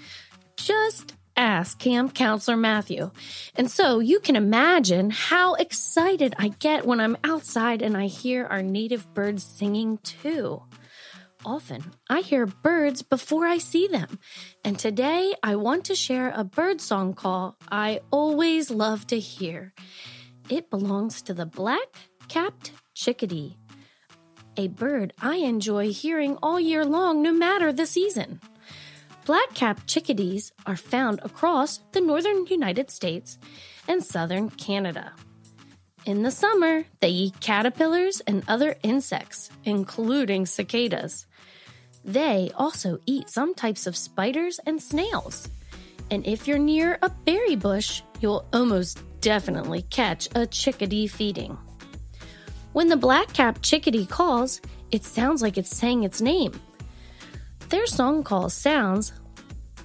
Just 0.56 1.14
ask 1.38 1.80
Camp 1.80 2.14
Counselor 2.14 2.58
Matthew. 2.58 3.12
And 3.56 3.70
so 3.72 4.00
you 4.00 4.20
can 4.20 4.36
imagine 4.36 5.12
how 5.12 5.54
excited 5.54 6.36
I 6.38 6.50
get 6.50 6.86
when 6.86 7.00
I'm 7.00 7.18
outside 7.24 7.82
and 7.82 7.96
I 7.96 8.08
hear 8.08 8.46
our 8.46 8.64
native 8.64 9.14
birds 9.14 9.44
singing 9.44 10.00
too. 10.00 10.64
Often 11.46 11.94
I 12.10 12.22
hear 12.22 12.48
birds 12.48 13.04
before 13.04 13.46
I 13.46 13.60
see 13.60 13.88
them. 13.88 14.20
And 14.66 14.78
today 14.78 15.34
I 15.44 15.56
want 15.56 15.86
to 15.86 15.96
share 15.96 16.34
a 16.36 16.44
bird 16.44 16.82
song 16.82 17.14
call 17.14 17.56
I 17.72 18.02
always 18.12 18.72
love 18.72 19.08
to 19.08 19.20
hear. 19.20 19.74
It 20.50 20.70
belongs 20.70 21.22
to 21.24 21.34
the 21.34 21.46
black 21.46 21.96
capped 22.28 22.72
chickadee, 22.94 23.58
a 24.58 24.68
bird 24.68 25.14
I 25.22 25.38
enjoy 25.38 25.92
hearing 25.92 26.38
all 26.42 26.60
year 26.60 26.84
long, 26.84 27.22
no 27.22 27.32
matter 27.32 27.72
the 27.72 27.86
season. 27.86 28.42
Black 29.28 29.54
capped 29.54 29.88
chickadees 29.88 30.54
are 30.66 30.78
found 30.78 31.20
across 31.22 31.82
the 31.92 32.00
northern 32.00 32.46
United 32.46 32.90
States 32.90 33.38
and 33.86 34.02
southern 34.02 34.50
Canada. 34.50 35.12
In 36.06 36.24
the 36.24 36.32
summer, 36.32 36.86
they 37.02 37.10
eat 37.10 37.42
caterpillars 37.42 38.22
and 38.22 38.42
other 38.48 38.78
insects, 38.84 39.50
including 39.66 40.46
cicadas. 40.46 41.26
They 42.06 42.52
also 42.56 43.00
eat 43.06 43.30
some 43.30 43.54
types 43.54 43.86
of 43.86 43.98
spiders 43.98 44.62
and 44.66 44.82
snails. 44.82 45.50
And 46.10 46.26
if 46.26 46.48
you're 46.48 46.58
near 46.58 46.98
a 47.02 47.10
berry 47.10 47.58
bush, 47.58 48.04
you'll 48.22 48.46
almost 48.54 49.02
definitely 49.20 49.82
catch 49.90 50.30
a 50.36 50.48
chickadee 50.48 51.08
feeding. 51.08 51.58
When 52.72 52.88
the 52.88 52.96
black 52.96 53.34
capped 53.34 53.62
chickadee 53.62 54.06
calls, 54.06 54.62
it 54.92 55.04
sounds 55.04 55.42
like 55.42 55.58
it's 55.58 55.76
saying 55.76 56.04
its 56.04 56.22
name. 56.22 56.58
Their 57.70 57.86
song 57.86 58.24
call 58.24 58.50
sounds 58.50 59.12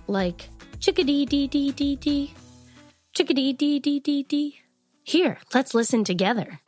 like 0.07 0.49
chickadee 0.79 1.27
dee 1.27 1.49
dee 1.49 1.73
dee 1.73 1.97
dee, 1.97 2.35
chickadee 3.13 3.53
dee 3.53 3.81
dee 3.81 3.99
dee 3.99 4.23
dee. 4.23 4.61
Here, 5.03 5.39
let's 5.53 5.75
listen 5.75 6.05
together. 6.05 6.61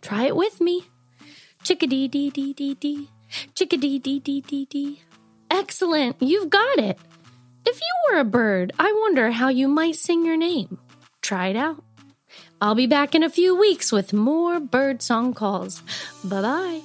Try 0.00 0.24
it 0.26 0.36
with 0.36 0.60
me. 0.60 0.86
Chickadee 1.64 2.06
dee 2.06 2.30
dee 2.30 2.52
dee 2.52 2.74
dee, 2.74 3.08
chickadee 3.54 3.98
dee 3.98 4.20
dee 4.20 4.40
dee 4.42 4.66
dee. 4.66 5.02
Excellent, 5.50 6.16
you've 6.20 6.50
got 6.50 6.78
it. 6.78 6.98
If 7.66 7.80
you 7.80 7.94
were 8.10 8.18
a 8.20 8.24
bird, 8.24 8.72
I 8.78 8.92
wonder 8.92 9.30
how 9.32 9.48
you 9.48 9.66
might 9.66 9.96
sing 9.96 10.24
your 10.24 10.36
name. 10.36 10.78
Try 11.20 11.48
it 11.48 11.56
out. 11.56 11.82
I'll 12.60 12.74
be 12.74 12.86
back 12.86 13.14
in 13.14 13.22
a 13.22 13.30
few 13.30 13.56
weeks 13.56 13.90
with 13.90 14.12
more 14.12 14.60
bird 14.60 15.02
song 15.02 15.34
calls. 15.34 15.82
Bye 16.24 16.42
bye. 16.42 16.80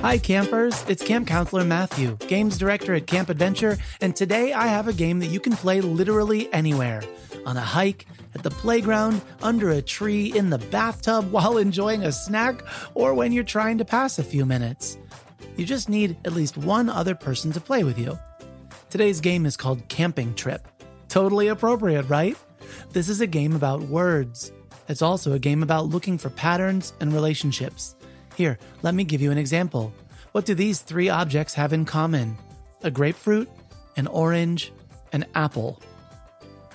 Hi, 0.00 0.16
campers. 0.16 0.84
It's 0.88 1.04
Camp 1.04 1.26
Counselor 1.26 1.64
Matthew, 1.64 2.16
Games 2.28 2.56
Director 2.56 2.94
at 2.94 3.06
Camp 3.06 3.28
Adventure, 3.28 3.76
and 4.00 4.14
today 4.16 4.52
I 4.52 4.68
have 4.68 4.88
a 4.88 4.92
game 4.92 5.18
that 5.18 5.26
you 5.26 5.40
can 5.40 5.54
play 5.54 5.80
literally 5.80 6.50
anywhere 6.52 7.02
on 7.44 7.56
a 7.56 7.60
hike, 7.60 8.06
at 8.34 8.42
the 8.42 8.50
playground, 8.50 9.20
under 9.42 9.70
a 9.70 9.82
tree, 9.82 10.36
in 10.36 10.50
the 10.50 10.58
bathtub, 10.58 11.30
while 11.32 11.58
enjoying 11.58 12.04
a 12.04 12.12
snack, 12.12 12.62
or 12.94 13.14
when 13.14 13.32
you're 13.32 13.44
trying 13.44 13.78
to 13.78 13.84
pass 13.84 14.18
a 14.18 14.24
few 14.24 14.46
minutes. 14.46 14.98
You 15.56 15.64
just 15.64 15.88
need 15.88 16.16
at 16.24 16.32
least 16.32 16.56
one 16.56 16.88
other 16.88 17.14
person 17.14 17.52
to 17.52 17.60
play 17.60 17.84
with 17.84 17.98
you. 17.98 18.18
Today's 18.90 19.20
game 19.20 19.44
is 19.44 19.54
called 19.54 19.86
Camping 19.88 20.34
Trip. 20.34 20.66
Totally 21.08 21.48
appropriate, 21.48 22.08
right? 22.08 22.38
This 22.92 23.10
is 23.10 23.20
a 23.20 23.26
game 23.26 23.54
about 23.54 23.82
words. 23.82 24.50
It's 24.88 25.02
also 25.02 25.34
a 25.34 25.38
game 25.38 25.62
about 25.62 25.88
looking 25.88 26.16
for 26.16 26.30
patterns 26.30 26.94
and 26.98 27.12
relationships. 27.12 27.96
Here, 28.34 28.58
let 28.80 28.94
me 28.94 29.04
give 29.04 29.20
you 29.20 29.30
an 29.30 29.36
example. 29.36 29.92
What 30.32 30.46
do 30.46 30.54
these 30.54 30.80
three 30.80 31.10
objects 31.10 31.52
have 31.52 31.74
in 31.74 31.84
common? 31.84 32.38
A 32.82 32.90
grapefruit, 32.90 33.50
an 33.98 34.06
orange, 34.06 34.72
an 35.12 35.26
apple. 35.34 35.82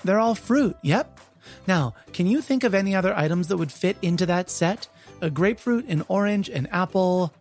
They're 0.04 0.20
all 0.20 0.36
fruit, 0.36 0.76
yep. 0.82 1.18
Now, 1.66 1.94
can 2.12 2.28
you 2.28 2.40
think 2.40 2.62
of 2.62 2.74
any 2.74 2.94
other 2.94 3.16
items 3.16 3.48
that 3.48 3.56
would 3.56 3.72
fit 3.72 3.96
into 4.02 4.24
that 4.26 4.50
set? 4.50 4.86
A 5.20 5.30
grapefruit, 5.30 5.88
an 5.88 6.04
orange, 6.06 6.48
an 6.48 6.68
apple. 6.68 7.32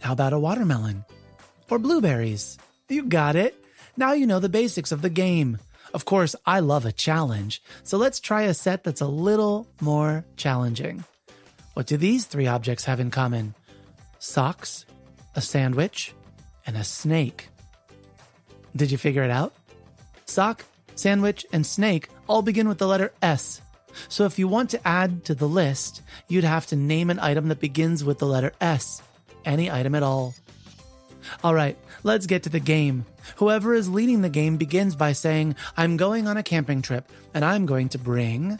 How 0.00 0.12
about 0.12 0.34
a 0.34 0.38
watermelon? 0.38 1.02
Or 1.70 1.78
blueberries? 1.78 2.58
You 2.90 3.04
got 3.04 3.36
it. 3.36 3.62
Now 3.96 4.12
you 4.12 4.26
know 4.26 4.40
the 4.40 4.48
basics 4.48 4.92
of 4.92 5.00
the 5.00 5.08
game. 5.08 5.58
Of 5.94 6.04
course, 6.04 6.36
I 6.44 6.60
love 6.60 6.84
a 6.84 6.92
challenge, 6.92 7.62
so 7.82 7.96
let's 7.96 8.20
try 8.20 8.42
a 8.42 8.52
set 8.52 8.84
that's 8.84 9.00
a 9.00 9.06
little 9.06 9.66
more 9.80 10.24
challenging. 10.36 11.04
What 11.72 11.86
do 11.86 11.96
these 11.96 12.26
three 12.26 12.46
objects 12.46 12.84
have 12.84 13.00
in 13.00 13.10
common? 13.10 13.54
Socks, 14.18 14.84
a 15.34 15.40
sandwich, 15.40 16.12
and 16.66 16.76
a 16.76 16.84
snake. 16.84 17.48
Did 18.74 18.90
you 18.90 18.98
figure 18.98 19.22
it 19.22 19.30
out? 19.30 19.54
Sock, 20.26 20.64
sandwich, 20.94 21.46
and 21.52 21.64
snake 21.64 22.08
all 22.28 22.42
begin 22.42 22.68
with 22.68 22.78
the 22.78 22.88
letter 22.88 23.12
S. 23.22 23.62
So 24.08 24.26
if 24.26 24.38
you 24.38 24.48
want 24.48 24.68
to 24.70 24.86
add 24.86 25.24
to 25.24 25.34
the 25.34 25.48
list, 25.48 26.02
you'd 26.28 26.44
have 26.44 26.66
to 26.66 26.76
name 26.76 27.08
an 27.08 27.20
item 27.20 27.48
that 27.48 27.60
begins 27.60 28.04
with 28.04 28.18
the 28.18 28.26
letter 28.26 28.52
S. 28.60 29.00
Any 29.46 29.70
item 29.70 29.94
at 29.94 30.02
all. 30.02 30.34
All 31.42 31.54
right, 31.54 31.76
let's 32.02 32.26
get 32.26 32.42
to 32.44 32.48
the 32.48 32.60
game. 32.60 33.06
Whoever 33.36 33.74
is 33.74 33.88
leading 33.88 34.22
the 34.22 34.28
game 34.28 34.56
begins 34.56 34.94
by 34.96 35.12
saying, 35.12 35.56
I'm 35.76 35.96
going 35.96 36.26
on 36.28 36.36
a 36.36 36.42
camping 36.42 36.82
trip 36.82 37.10
and 37.34 37.44
I'm 37.44 37.66
going 37.66 37.88
to 37.90 37.98
bring. 37.98 38.58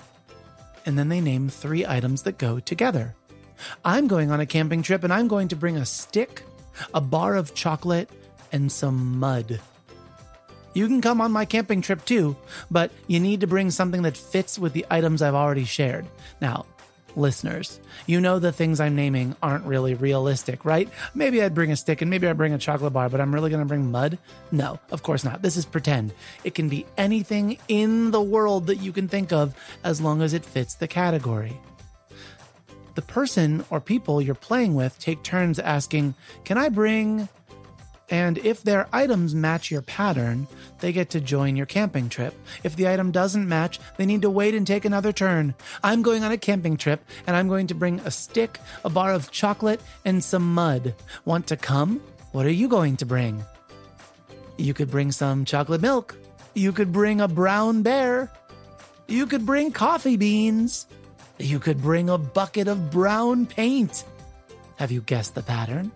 And 0.85 0.99
then 0.99 1.09
they 1.09 1.21
name 1.21 1.49
three 1.49 1.87
items 1.87 2.23
that 2.23 2.39
go 2.39 2.61
together. 2.61 3.15
I'm 3.85 4.07
going 4.07 4.31
on 4.31 4.41
a 4.41 4.47
camping 4.47 4.83
trip 4.83 5.05
and 5.05 5.13
I'm 5.13 5.29
going 5.29 5.49
to 5.49 5.57
bring 5.57 5.77
a 5.77 5.87
stick, 5.87 6.43
a 6.95 7.01
bar 7.01 7.37
of 7.37 7.55
chocolate, 7.55 8.11
and 8.53 8.71
some 8.71 9.19
mud. 9.19 9.61
You 10.75 10.87
can 10.89 11.01
come 11.01 11.23
on 11.23 11.33
my 11.33 11.47
camping 11.47 11.81
trip 11.81 12.05
too, 12.05 12.37
but 12.71 12.91
you 13.07 13.19
need 13.19 13.41
to 13.41 13.47
bring 13.47 13.71
something 13.71 14.03
that 14.03 14.17
fits 14.17 14.59
with 14.59 14.75
the 14.75 14.85
items 14.91 15.23
I've 15.23 15.35
already 15.35 15.65
shared. 15.65 16.07
Now, 16.41 16.67
listeners, 17.17 17.81
you 18.07 18.21
know 18.21 18.39
the 18.39 18.53
things 18.53 18.81
I'm 18.81 18.95
naming 18.95 19.35
aren't 19.43 19.65
really 19.65 19.95
realistic, 19.95 20.65
right? 20.65 20.89
Maybe 21.15 21.43
I'd 21.43 21.55
bring 21.55 21.73
a 21.73 21.77
stick 21.77 22.03
and 22.03 22.11
maybe 22.11 22.29
I'd 22.29 22.37
bring 22.37 22.53
a 22.53 22.59
chocolate 22.59 22.93
bar, 22.93 23.09
but 23.09 23.21
I'm 23.21 23.35
really 23.35 23.51
going 23.51 23.63
to 23.63 23.67
bring 23.67 23.91
mud? 23.91 24.19
No, 24.53 24.79
of 24.91 25.03
course 25.03 25.25
not. 25.25 25.43
This 25.43 25.57
is 25.57 25.65
pretend. 25.65 26.13
It 26.45 26.55
can 26.55 26.69
be 26.69 26.87
anything 26.97 27.59
in 27.69 28.11
the 28.11 28.23
world 28.23 28.67
that 28.67 28.77
you 28.77 28.93
can 28.93 29.09
think 29.09 29.33
of 29.33 29.55
as 29.85 30.01
long 30.01 30.23
as 30.23 30.35
it 30.35 30.45
fits 30.45 30.75
the 30.75 30.89
category. 30.89 31.59
The 32.95 33.03
person 33.03 33.65
or 33.69 33.81
people 33.81 34.23
you're 34.23 34.35
playing 34.35 34.75
with 34.75 34.99
take 34.99 35.23
turns 35.23 35.59
asking, 35.59 36.15
Can 36.45 36.57
I 36.57 36.71
bring 36.71 37.29
and 38.09 38.39
if 38.39 38.63
their 38.63 38.87
items 38.93 39.35
match 39.35 39.71
your 39.71 39.83
pattern, 39.83 40.47
they 40.79 40.93
get 40.93 41.11
to 41.11 41.21
join 41.21 41.57
your 41.57 41.67
camping 41.67 42.09
trip. 42.09 42.35
If 42.63 42.77
the 42.77 42.89
item 42.89 43.11
doesn't 43.11 43.49
match, 43.49 43.81
they 43.97 44.07
need 44.07 44.23
to 44.23 44.31
wait 44.31 44.55
and 44.55 44.67
take 44.67 44.85
another 44.85 45.13
turn. 45.13 45.55
I'm 45.83 46.03
going 46.03 46.23
on 46.23 46.31
a 46.31 46.39
camping 46.39 46.77
trip 46.77 47.05
and 47.27 47.35
I'm 47.35 47.49
going 47.49 47.67
to 47.69 47.75
bring 47.75 47.99
a 48.01 48.11
stick, 48.11 48.61
a 48.85 48.91
bar 48.91 49.13
of 49.13 49.33
chocolate, 49.33 49.81
and 50.05 50.23
some 50.23 50.55
mud. 50.55 50.95
Want 51.25 51.49
to 51.49 51.57
come? 51.57 52.01
What 52.31 52.47
are 52.47 52.51
you 52.51 52.69
going 52.69 52.97
to 52.99 53.07
bring? 53.07 53.45
You 54.57 54.73
could 54.73 54.91
bring 54.91 55.11
some 55.11 55.45
chocolate 55.45 55.81
milk. 55.81 56.17
You 56.55 56.73
could 56.73 56.93
bring 56.93 57.21
a 57.21 57.29
brown 57.29 57.83
bear. 57.83 58.31
You 59.09 59.27
could 59.27 59.45
bring 59.45 59.73
coffee 59.73 60.17
beans. 60.17 60.87
You 61.39 61.59
could 61.59 61.83
bring 61.83 62.09
a 62.09 62.19
bucket 62.19 62.69
of 62.69 62.91
brown 62.91 63.47
paint. 63.47 64.05
Have 64.77 64.93
you 64.93 65.01
guessed 65.01 65.35
the 65.35 65.43
pattern? 65.43 65.91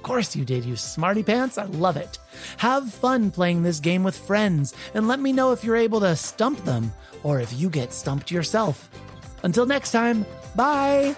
Of 0.00 0.04
course 0.04 0.34
you 0.34 0.46
did, 0.46 0.64
you 0.64 0.76
smarty 0.76 1.22
pants. 1.22 1.58
I 1.58 1.64
love 1.64 1.98
it. 1.98 2.18
Have 2.56 2.90
fun 2.90 3.30
playing 3.30 3.62
this 3.62 3.80
game 3.80 4.02
with 4.02 4.16
friends 4.16 4.72
and 4.94 5.06
let 5.06 5.20
me 5.20 5.30
know 5.30 5.52
if 5.52 5.62
you're 5.62 5.76
able 5.76 6.00
to 6.00 6.16
stump 6.16 6.64
them 6.64 6.90
or 7.22 7.38
if 7.38 7.52
you 7.52 7.68
get 7.68 7.92
stumped 7.92 8.30
yourself. 8.30 8.88
Until 9.42 9.66
next 9.66 9.92
time, 9.92 10.24
bye. 10.56 11.14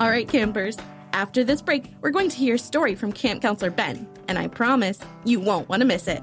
All 0.00 0.08
right, 0.08 0.26
campers. 0.26 0.78
After 1.12 1.44
this 1.44 1.60
break, 1.60 1.92
we're 2.00 2.12
going 2.12 2.30
to 2.30 2.36
hear 2.36 2.54
a 2.54 2.58
story 2.58 2.94
from 2.94 3.12
Camp 3.12 3.42
Counselor 3.42 3.70
Ben, 3.70 4.08
and 4.26 4.38
I 4.38 4.48
promise 4.48 4.98
you 5.26 5.38
won't 5.38 5.68
want 5.68 5.80
to 5.82 5.86
miss 5.86 6.08
it. 6.08 6.22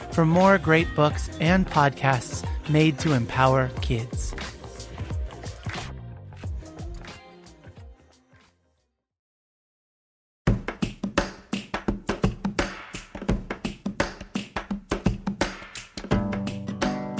for 0.11 0.25
more 0.25 0.57
great 0.57 0.93
books 0.95 1.29
and 1.39 1.65
podcasts 1.67 2.45
made 2.69 2.99
to 2.99 3.13
empower 3.13 3.69
kids. 3.81 4.33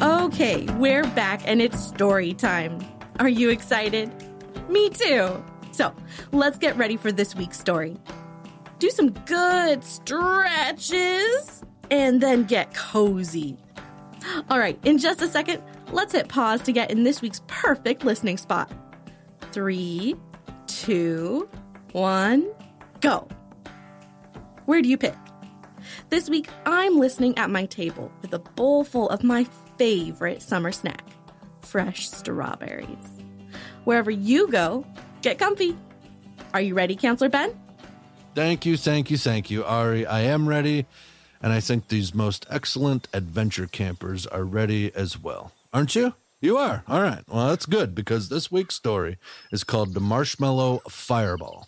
Okay, 0.01 0.65
we're 0.77 1.03
back 1.09 1.41
and 1.45 1.61
it's 1.61 1.79
story 1.79 2.33
time. 2.33 2.79
Are 3.19 3.29
you 3.29 3.49
excited? 3.49 4.11
Me 4.69 4.89
too. 4.89 5.43
So 5.71 5.93
let's 6.31 6.57
get 6.57 6.75
ready 6.77 6.97
for 6.97 7.11
this 7.11 7.35
week's 7.35 7.59
story. 7.59 7.97
Do 8.79 8.89
some 8.89 9.11
good 9.11 9.83
stretches 9.83 11.61
and 11.91 12.21
then 12.21 12.45
get 12.45 12.73
cozy. 12.73 13.57
All 14.49 14.57
right, 14.57 14.79
in 14.83 14.97
just 14.97 15.21
a 15.21 15.27
second, 15.27 15.61
let's 15.91 16.13
hit 16.13 16.27
pause 16.29 16.61
to 16.61 16.71
get 16.71 16.89
in 16.89 17.03
this 17.03 17.21
week's 17.21 17.41
perfect 17.47 18.03
listening 18.03 18.37
spot. 18.37 18.71
Three, 19.51 20.15
two, 20.67 21.49
one, 21.91 22.49
go. 23.01 23.27
Where 24.65 24.81
do 24.81 24.89
you 24.89 24.97
pick? 24.97 25.15
This 26.09 26.29
week, 26.29 26.47
I'm 26.65 26.97
listening 26.97 27.37
at 27.37 27.49
my 27.49 27.65
table 27.65 28.11
with 28.21 28.33
a 28.33 28.39
bowl 28.39 28.83
full 28.83 29.09
of 29.09 29.23
my 29.23 29.45
favorite 29.77 30.41
summer 30.41 30.71
snack 30.71 31.03
fresh 31.61 32.09
strawberries. 32.09 33.07
Wherever 33.85 34.11
you 34.11 34.47
go, 34.49 34.85
get 35.21 35.39
comfy. 35.39 35.77
Are 36.53 36.61
you 36.61 36.73
ready, 36.75 36.95
Counselor 36.95 37.29
Ben? 37.29 37.57
Thank 38.35 38.65
you, 38.65 38.77
thank 38.77 39.09
you, 39.09 39.17
thank 39.17 39.49
you, 39.49 39.63
Ari. 39.63 40.05
I 40.05 40.21
am 40.21 40.47
ready, 40.47 40.85
and 41.41 41.53
I 41.53 41.59
think 41.59 41.87
these 41.87 42.13
most 42.13 42.45
excellent 42.49 43.07
adventure 43.13 43.67
campers 43.67 44.27
are 44.27 44.43
ready 44.43 44.93
as 44.93 45.19
well. 45.19 45.51
Aren't 45.73 45.95
you? 45.95 46.13
You 46.41 46.57
are. 46.57 46.83
All 46.87 47.03
right. 47.03 47.23
Well, 47.27 47.49
that's 47.49 47.67
good 47.67 47.93
because 47.93 48.29
this 48.29 48.51
week's 48.51 48.73
story 48.73 49.17
is 49.51 49.63
called 49.63 49.93
The 49.93 49.99
Marshmallow 49.99 50.81
Fireball. 50.89 51.67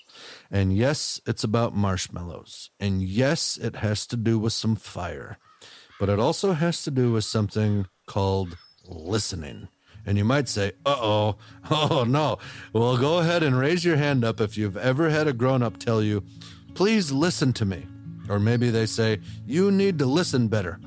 And 0.50 0.76
yes, 0.76 1.22
it's 1.28 1.44
about 1.44 1.76
marshmallows. 1.76 2.72
And 2.80 3.04
yes, 3.04 3.58
it 3.58 3.78
has 3.78 4.08
to 4.08 4.18
do 4.18 4.40
with 4.40 4.54
some 4.54 4.76
fire. 4.76 5.38
But 6.00 6.10
it 6.10 6.20
also 6.20 6.54
has 6.54 6.84
to 6.84 6.92
do 6.92 7.12
with 7.12 7.24
something 7.24 7.86
called 8.08 8.58
listening. 8.88 9.68
And 10.08 10.18
you 10.18 10.26
might 10.26 10.50
say, 10.50 10.74
uh 10.86 10.98
oh, 11.00 11.36
oh 11.72 12.04
no. 12.04 12.40
Well, 12.74 12.98
go 12.98 13.20
ahead 13.20 13.44
and 13.44 13.58
raise 13.58 13.86
your 13.86 13.98
hand 13.98 14.26
up 14.26 14.42
if 14.42 14.58
you've 14.58 14.78
ever 14.78 15.10
had 15.10 15.28
a 15.28 15.34
grown 15.34 15.62
up 15.62 15.78
tell 15.78 16.02
you, 16.02 16.24
please 16.74 17.12
listen 17.12 17.54
to 17.54 17.66
me. 17.66 17.86
Or 18.30 18.40
maybe 18.40 18.70
they 18.70 18.86
say, 18.86 19.20
you 19.46 19.72
need 19.72 20.00
to 20.00 20.06
listen 20.06 20.48
better. 20.48 20.80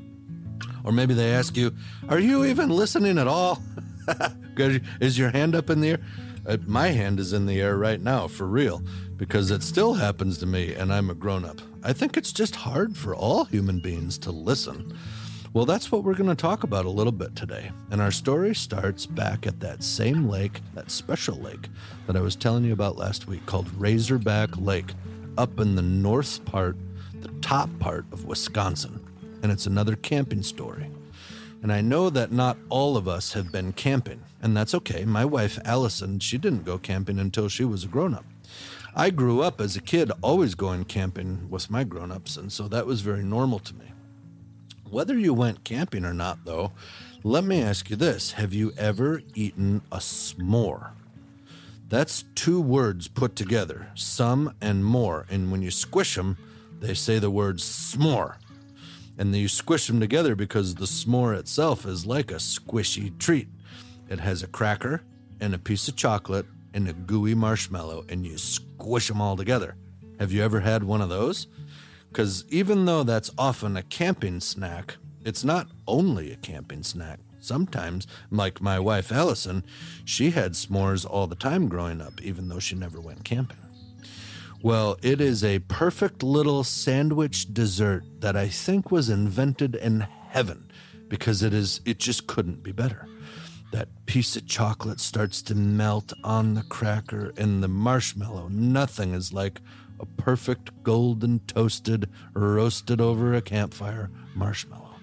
Or 0.85 0.93
maybe 0.93 1.15
they 1.15 1.33
ask 1.33 1.57
you, 1.57 1.75
are 2.09 2.19
you 2.19 2.45
even 2.45 2.71
listening 2.71 3.19
at 3.19 3.27
all? 3.27 3.63
is 5.01 5.19
your 5.19 5.31
hand 5.31 5.55
up 5.55 5.69
in 5.69 5.81
the 5.81 5.91
air? 5.91 6.01
Uh, 6.47 6.57
my 6.67 6.89
hand 6.89 7.19
is 7.19 7.33
in 7.33 7.47
the 7.47 7.61
air 7.61 7.77
right 7.77 8.01
now, 8.01 8.29
for 8.29 8.47
real, 8.47 8.81
because 9.17 9.51
it 9.51 9.63
still 9.63 9.95
happens 9.95 10.39
to 10.39 10.47
me 10.47 10.75
and 10.75 10.93
I'm 10.93 11.11
a 11.11 11.15
grown 11.15 11.45
up. 11.45 11.61
I 11.83 11.93
think 11.93 12.17
it's 12.17 12.33
just 12.33 12.55
hard 12.55 12.97
for 12.97 13.15
all 13.15 13.45
human 13.45 13.81
beings 13.81 14.17
to 14.19 14.31
listen. 14.31 14.97
Well, 15.53 15.65
that's 15.65 15.91
what 15.91 16.05
we're 16.05 16.15
going 16.15 16.29
to 16.29 16.35
talk 16.37 16.65
about 16.65 16.85
a 16.85 16.91
little 16.91 17.13
bit 17.13 17.35
today. 17.35 17.71
And 17.91 18.01
our 18.01 18.11
story 18.11 18.55
starts 18.55 19.07
back 19.07 19.47
at 19.47 19.59
that 19.61 19.83
same 19.83 20.29
lake, 20.29 20.61
that 20.75 20.91
special 20.91 21.37
lake 21.37 21.69
that 22.07 22.15
I 22.15 22.21
was 22.21 22.37
telling 22.37 22.65
you 22.65 22.75
about 22.75 22.99
last 22.99 23.27
week 23.27 23.47
called 23.47 23.69
Razorback 23.77 24.57
Lake, 24.59 24.93
up 25.39 25.59
in 25.59 25.75
the 25.75 25.83
north 25.83 26.45
part, 26.45 26.77
the 27.23 27.33
top 27.41 27.71
part 27.79 28.05
of 28.13 28.25
Wisconsin. 28.25 29.01
And 29.43 29.53
it's 29.53 29.67
another 29.67 29.97
camping 29.97 30.43
story. 30.43 30.91
And 31.63 31.73
I 31.73 31.81
know 31.81 32.11
that 32.11 32.33
not 32.33 32.57
all 32.69 32.97
of 32.97 33.09
us 33.09 33.33
have 33.33 33.51
been 33.51 33.73
camping, 33.73 34.23
and 34.43 34.57
that's 34.57 34.75
okay. 34.75 35.05
My 35.05 35.25
wife, 35.25 35.59
Allison, 35.65 36.21
she 36.21 36.39
didn't 36.39 36.65
go 36.65 36.79
camping 36.79 37.19
until 37.19 37.49
she 37.49 37.65
was 37.65 37.85
a 37.85 37.89
grown 37.89 38.15
up. 38.15 38.25
I 38.95 39.11
grew 39.11 39.43
up 39.43 39.61
as 39.61 39.77
a 39.77 39.83
kid 39.83 40.11
always 40.23 40.55
going 40.55 40.85
camping 40.85 41.51
with 41.51 41.71
my 41.71 41.85
grown 41.85 42.13
ups, 42.13 42.37
and 42.37 42.53
so 42.53 42.69
that 42.69 42.87
was 42.87 43.01
very 43.01 43.23
normal 43.23 43.59
to 43.61 43.75
me. 43.75 43.87
Whether 44.89 45.19
you 45.19 45.35
went 45.35 45.65
camping 45.65 46.05
or 46.05 46.15
not, 46.15 46.45
though, 46.45 46.73
let 47.23 47.45
me 47.45 47.61
ask 47.61 47.91
you 47.91 47.97
this 47.97 48.33
Have 48.33 48.55
you 48.55 48.73
ever 48.79 49.23
eaten 49.35 49.83
a 49.91 49.99
s'more? 49.99 50.91
That's 51.89 52.25
two 52.35 52.61
words 52.61 53.09
put 53.09 53.37
together, 53.37 53.89
some 53.95 54.55
and 54.61 54.85
more, 54.85 55.27
and 55.29 55.51
when 55.51 55.63
you 55.63 55.71
squish 55.71 56.15
them, 56.15 56.37
they 56.81 56.95
say 56.95 57.19
the 57.19 57.31
word 57.31 57.59
s'more. 57.59 58.37
And 59.19 59.35
you 59.35 59.49
squish 59.49 59.87
them 59.87 60.01
together 60.01 60.35
because 60.35 60.75
the 60.75 60.85
s'more 60.85 61.37
itself 61.39 61.87
is 61.87 62.07
like 62.07 62.31
a 62.31 62.37
squishy 62.37 63.17
treat. 63.19 63.49
It 64.09 64.21
has 64.21 64.43
a 64.43 64.47
cracker 64.47 65.03
and 65.41 65.55
a 65.55 65.59
piece 65.59 65.89
of 65.89 65.97
chocolate 65.97 66.47
and 66.75 66.89
a 66.89 66.93
gooey 66.93 67.35
marshmallow, 67.35 68.05
and 68.09 68.27
you 68.27 68.37
squish 68.37 69.09
them 69.09 69.21
all 69.21 69.37
together. 69.37 69.77
Have 70.21 70.33
you 70.33 70.43
ever 70.43 70.61
had 70.61 70.85
one 70.85 71.01
of 71.01 71.09
those? 71.09 71.47
Because 72.09 72.45
even 72.51 72.85
though 72.85 73.03
that's 73.03 73.31
often 73.39 73.77
a 73.77 73.83
camping 73.83 74.41
snack, 74.41 74.97
it's 75.25 75.45
not 75.45 75.69
only 75.87 76.33
a 76.33 76.37
camping 76.37 76.83
snack. 76.83 77.19
Sometimes, 77.41 78.07
like 78.31 78.61
my 78.61 78.79
wife 78.79 79.13
Allison, 79.13 79.65
she 80.05 80.31
had 80.31 80.53
s'mores 80.53 81.09
all 81.09 81.27
the 81.27 81.35
time 81.35 81.69
growing 81.69 82.01
up, 82.01 82.21
even 82.23 82.49
though 82.49 82.59
she 82.59 82.75
never 82.75 83.01
went 83.01 83.25
camping. 83.25 83.66
Well, 84.67 84.97
it 85.01 85.21
is 85.21 85.45
a 85.45 85.61
perfect 85.61 86.25
little 86.25 86.65
sandwich 86.65 87.55
dessert 87.55 88.03
that 88.19 88.35
I 88.35 88.49
think 88.49 88.91
was 88.91 89.09
invented 89.09 89.77
in 89.77 90.01
heaven 90.01 90.73
because 91.07 91.45
it 91.45 91.55
is 91.55 91.81
it 91.85 92.01
just 92.01 92.27
couldn't 92.27 92.65
be 92.65 92.73
better. 92.73 93.07
That 93.71 93.87
piece 94.07 94.35
of 94.35 94.49
chocolate 94.49 94.99
starts 94.99 95.41
to 95.43 95.55
melt 95.55 96.13
on 96.25 96.55
the 96.55 96.65
cracker 96.65 97.33
and 97.37 97.63
the 97.63 97.69
marshmallow. 97.69 98.49
Nothing 98.49 99.15
is 99.15 99.33
like 99.33 99.61
a 100.01 100.07
perfect 100.21 100.83
golden 100.83 101.39
toasted, 101.47 102.11
roasted 102.35 103.01
over 103.01 103.35
a 103.35 103.43
campfire 103.43 104.11
marshmallow. 104.35 104.97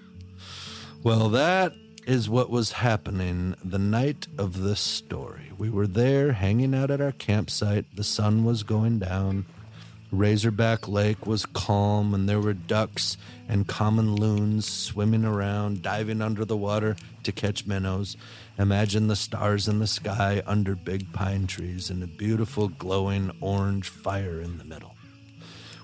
Well, 1.02 1.30
that 1.30 1.72
is 2.06 2.28
what 2.28 2.50
was 2.50 2.72
happening 2.72 3.54
the 3.64 3.78
night 3.78 4.26
of 4.36 4.60
this 4.60 4.80
story. 4.80 5.52
We 5.56 5.70
were 5.70 5.86
there 5.86 6.32
hanging 6.32 6.74
out 6.74 6.90
at 6.90 7.00
our 7.00 7.12
campsite. 7.12 7.86
The 7.96 8.04
sun 8.04 8.44
was 8.44 8.62
going 8.62 8.98
down. 8.98 9.46
Razorback 10.12 10.86
Lake 10.86 11.26
was 11.26 11.44
calm, 11.46 12.14
and 12.14 12.28
there 12.28 12.40
were 12.40 12.52
ducks 12.52 13.16
and 13.48 13.66
common 13.66 14.14
loons 14.14 14.66
swimming 14.66 15.24
around, 15.24 15.82
diving 15.82 16.22
under 16.22 16.44
the 16.44 16.56
water 16.56 16.96
to 17.24 17.32
catch 17.32 17.66
minnows. 17.66 18.16
Imagine 18.58 19.08
the 19.08 19.16
stars 19.16 19.66
in 19.66 19.80
the 19.80 19.86
sky 19.86 20.42
under 20.46 20.76
big 20.76 21.12
pine 21.12 21.46
trees 21.46 21.90
and 21.90 22.02
a 22.02 22.06
beautiful 22.06 22.68
glowing 22.68 23.32
orange 23.40 23.88
fire 23.88 24.40
in 24.40 24.58
the 24.58 24.64
middle. 24.64 24.94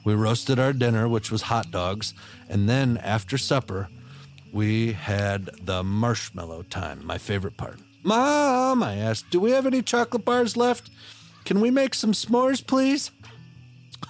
We 0.05 0.15
roasted 0.15 0.59
our 0.59 0.73
dinner, 0.73 1.09
which 1.09 1.31
was 1.31 1.43
hot 1.43 1.71
dogs, 1.71 2.15
and 2.49 2.69
then 2.69 2.99
after 2.99 3.37
supper, 3.37 3.89
we 4.53 4.93
had 4.93 5.51
the 5.65 5.83
marshmallow 5.83 6.63
time, 6.65 7.05
my 7.05 7.19
favorite 7.19 7.57
part. 7.57 7.79
Mom, 8.03 8.83
I 8.83 8.97
asked, 8.97 9.31
do 9.31 9.41
we 9.41 9.51
have 9.51 9.67
any 9.67 9.83
chocolate 9.83 10.25
bars 10.25 10.57
left? 10.57 10.91
Can 11.45 11.61
we 11.61 11.71
make 11.71 11.95
some 11.95 12.13
s'mores, 12.13 12.67
please? 12.67 13.11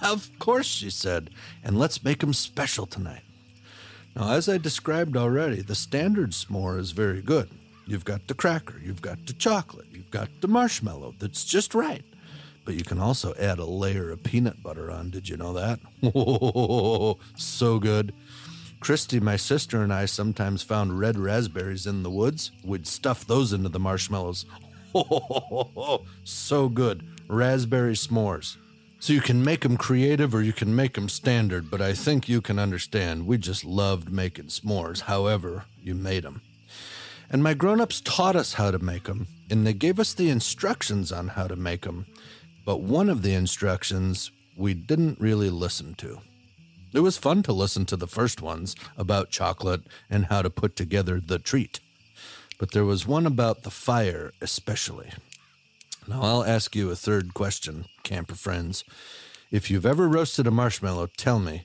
Of 0.01 0.29
course, 0.39 0.67
she 0.67 0.89
said, 0.89 1.29
and 1.63 1.77
let's 1.77 2.03
make 2.03 2.23
'em 2.23 2.33
special 2.33 2.85
tonight. 2.85 3.23
Now, 4.15 4.31
as 4.31 4.49
I 4.49 4.57
described 4.57 5.15
already, 5.15 5.61
the 5.61 5.75
standard 5.75 6.31
s'more 6.31 6.79
is 6.79 6.91
very 6.91 7.21
good. 7.21 7.49
You've 7.87 8.05
got 8.05 8.27
the 8.27 8.33
cracker, 8.33 8.79
you've 8.83 9.01
got 9.01 9.25
the 9.25 9.33
chocolate, 9.33 9.87
you've 9.91 10.11
got 10.11 10.29
the 10.41 10.47
marshmallow 10.47 11.15
that's 11.19 11.43
just 11.45 11.73
right. 11.73 12.03
But 12.63 12.75
you 12.75 12.83
can 12.83 12.99
also 12.99 13.33
add 13.39 13.57
a 13.59 13.65
layer 13.65 14.11
of 14.11 14.23
peanut 14.23 14.61
butter 14.61 14.91
on. 14.91 15.09
Did 15.09 15.27
you 15.27 15.37
know 15.37 15.53
that? 15.53 15.79
Oh, 16.15 17.17
so 17.35 17.79
good. 17.79 18.13
Christy, 18.79 19.19
my 19.19 19.35
sister, 19.35 19.83
and 19.83 19.93
I 19.93 20.05
sometimes 20.05 20.63
found 20.63 20.99
red 20.99 21.17
raspberries 21.17 21.85
in 21.85 22.03
the 22.03 22.09
woods. 22.09 22.51
We'd 22.63 22.87
stuff 22.87 23.25
those 23.25 23.53
into 23.53 23.69
the 23.69 23.79
marshmallows. 23.79 24.45
Oh, 24.93 26.01
so 26.25 26.67
good. 26.67 27.01
Raspberry 27.29 27.93
s'mores. 27.93 28.57
So 29.01 29.13
you 29.13 29.21
can 29.21 29.43
make 29.43 29.61
them 29.61 29.77
creative 29.77 30.35
or 30.35 30.43
you 30.43 30.53
can 30.53 30.75
make 30.75 30.93
them 30.93 31.09
standard, 31.09 31.71
but 31.71 31.81
I 31.81 31.93
think 31.93 32.29
you 32.29 32.39
can 32.39 32.59
understand. 32.59 33.25
We 33.25 33.39
just 33.39 33.65
loved 33.65 34.11
making 34.11 34.45
s'mores, 34.45 35.01
however 35.01 35.65
you 35.81 35.95
made 35.95 36.21
them. 36.21 36.43
And 37.27 37.41
my 37.41 37.55
grown 37.55 37.81
ups 37.81 37.99
taught 37.99 38.35
us 38.35 38.53
how 38.53 38.69
to 38.69 38.77
make 38.77 39.05
them, 39.05 39.25
and 39.49 39.65
they 39.65 39.73
gave 39.73 39.99
us 39.99 40.13
the 40.13 40.29
instructions 40.29 41.11
on 41.11 41.29
how 41.29 41.47
to 41.47 41.55
make 41.55 41.81
them. 41.81 42.05
But 42.63 42.81
one 42.81 43.09
of 43.09 43.23
the 43.23 43.33
instructions 43.33 44.29
we 44.55 44.75
didn't 44.75 45.19
really 45.19 45.49
listen 45.49 45.95
to. 45.95 46.19
It 46.93 46.99
was 46.99 47.17
fun 47.17 47.41
to 47.43 47.53
listen 47.53 47.87
to 47.87 47.97
the 47.97 48.05
first 48.05 48.39
ones 48.39 48.75
about 48.97 49.31
chocolate 49.31 49.81
and 50.11 50.27
how 50.27 50.43
to 50.43 50.51
put 50.51 50.75
together 50.75 51.19
the 51.19 51.39
treat. 51.39 51.79
But 52.59 52.69
there 52.69 52.85
was 52.85 53.07
one 53.07 53.25
about 53.25 53.63
the 53.63 53.71
fire, 53.71 54.31
especially. 54.41 55.09
Now, 56.11 56.23
I'll 56.23 56.43
ask 56.43 56.75
you 56.75 56.91
a 56.91 56.95
third 56.97 57.33
question, 57.33 57.85
camper 58.03 58.35
friends. 58.35 58.83
If 59.49 59.71
you've 59.71 59.85
ever 59.85 60.09
roasted 60.09 60.45
a 60.45 60.51
marshmallow, 60.51 61.07
tell 61.15 61.39
me, 61.39 61.63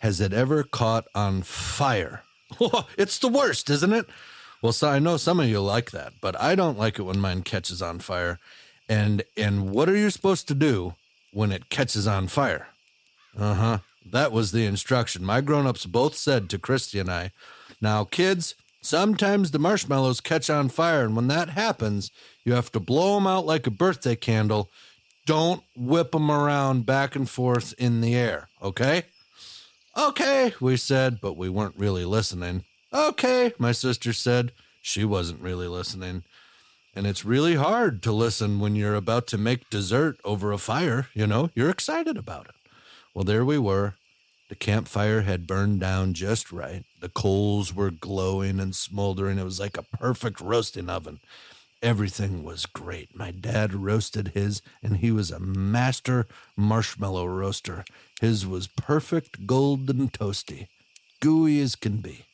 has 0.00 0.20
it 0.20 0.34
ever 0.34 0.62
caught 0.62 1.06
on 1.14 1.40
fire? 1.40 2.22
it's 2.98 3.18
the 3.18 3.28
worst, 3.28 3.70
isn't 3.70 3.94
it? 3.94 4.04
Well, 4.60 4.74
so 4.74 4.90
I 4.90 4.98
know 4.98 5.16
some 5.16 5.40
of 5.40 5.48
you 5.48 5.62
like 5.62 5.92
that, 5.92 6.12
but 6.20 6.38
I 6.38 6.54
don't 6.54 6.76
like 6.76 6.98
it 6.98 7.04
when 7.04 7.18
mine 7.18 7.40
catches 7.40 7.80
on 7.80 8.00
fire. 8.00 8.38
And 8.90 9.22
and 9.38 9.70
what 9.70 9.88
are 9.88 9.96
you 9.96 10.10
supposed 10.10 10.48
to 10.48 10.54
do 10.54 10.94
when 11.32 11.50
it 11.50 11.70
catches 11.70 12.06
on 12.06 12.28
fire? 12.28 12.68
Uh-huh. 13.38 13.78
That 14.04 14.32
was 14.32 14.52
the 14.52 14.66
instruction. 14.66 15.24
My 15.24 15.40
grown-ups 15.40 15.86
both 15.86 16.14
said 16.14 16.50
to 16.50 16.58
Christy 16.58 16.98
and 16.98 17.10
I, 17.10 17.32
"Now, 17.80 18.04
kids, 18.04 18.54
sometimes 18.80 19.50
the 19.50 19.58
marshmallows 19.58 20.20
catch 20.20 20.48
on 20.50 20.68
fire, 20.68 21.04
and 21.04 21.16
when 21.16 21.28
that 21.28 21.50
happens, 21.50 22.10
you 22.44 22.52
have 22.54 22.72
to 22.72 22.80
blow 22.80 23.14
them 23.14 23.26
out 23.26 23.46
like 23.46 23.66
a 23.66 23.70
birthday 23.70 24.16
candle. 24.16 24.70
Don't 25.26 25.62
whip 25.76 26.12
them 26.12 26.30
around 26.30 26.86
back 26.86 27.14
and 27.14 27.28
forth 27.28 27.74
in 27.78 28.00
the 28.00 28.14
air, 28.14 28.48
okay?" 28.62 29.04
Okay, 29.96 30.54
we 30.60 30.76
said, 30.76 31.20
but 31.20 31.36
we 31.36 31.48
weren't 31.48 31.74
really 31.76 32.04
listening. 32.04 32.64
Okay, 32.94 33.52
my 33.58 33.72
sister 33.72 34.12
said. 34.12 34.52
She 34.80 35.04
wasn't 35.04 35.42
really 35.42 35.66
listening. 35.66 36.22
And 36.94 37.06
it's 37.06 37.24
really 37.24 37.56
hard 37.56 38.02
to 38.04 38.12
listen 38.12 38.60
when 38.60 38.74
you're 38.74 38.94
about 38.94 39.26
to 39.28 39.38
make 39.38 39.68
dessert 39.68 40.18
over 40.24 40.52
a 40.52 40.58
fire. 40.58 41.08
You 41.14 41.26
know, 41.26 41.50
you're 41.54 41.68
excited 41.68 42.16
about 42.16 42.46
it. 42.46 42.54
Well, 43.14 43.24
there 43.24 43.44
we 43.44 43.58
were. 43.58 43.96
The 44.48 44.54
campfire 44.54 45.22
had 45.22 45.46
burned 45.46 45.80
down 45.80 46.14
just 46.14 46.50
right. 46.50 46.84
The 47.00 47.10
coals 47.10 47.74
were 47.74 47.90
glowing 47.90 48.58
and 48.60 48.74
smoldering. 48.74 49.38
It 49.38 49.44
was 49.44 49.60
like 49.60 49.76
a 49.76 49.82
perfect 49.82 50.40
roasting 50.40 50.88
oven. 50.88 51.20
Everything 51.82 52.42
was 52.42 52.66
great. 52.66 53.14
My 53.14 53.30
dad 53.30 53.72
roasted 53.72 54.28
his, 54.28 54.62
and 54.82 54.96
he 54.96 55.12
was 55.12 55.30
a 55.30 55.38
master 55.38 56.26
marshmallow 56.56 57.26
roaster. 57.26 57.84
His 58.20 58.46
was 58.46 58.66
perfect 58.66 59.46
golden 59.46 60.08
toasty, 60.08 60.66
gooey 61.20 61.60
as 61.60 61.76
can 61.76 61.98
be. 61.98 62.24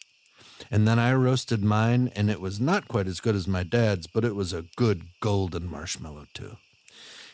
And 0.70 0.88
then 0.88 0.98
I 0.98 1.12
roasted 1.12 1.62
mine, 1.62 2.10
and 2.16 2.30
it 2.30 2.40
was 2.40 2.58
not 2.58 2.88
quite 2.88 3.06
as 3.06 3.20
good 3.20 3.34
as 3.34 3.46
my 3.46 3.64
dad's, 3.64 4.06
but 4.06 4.24
it 4.24 4.34
was 4.34 4.52
a 4.52 4.64
good 4.76 5.02
golden 5.20 5.70
marshmallow, 5.70 6.26
too. 6.32 6.56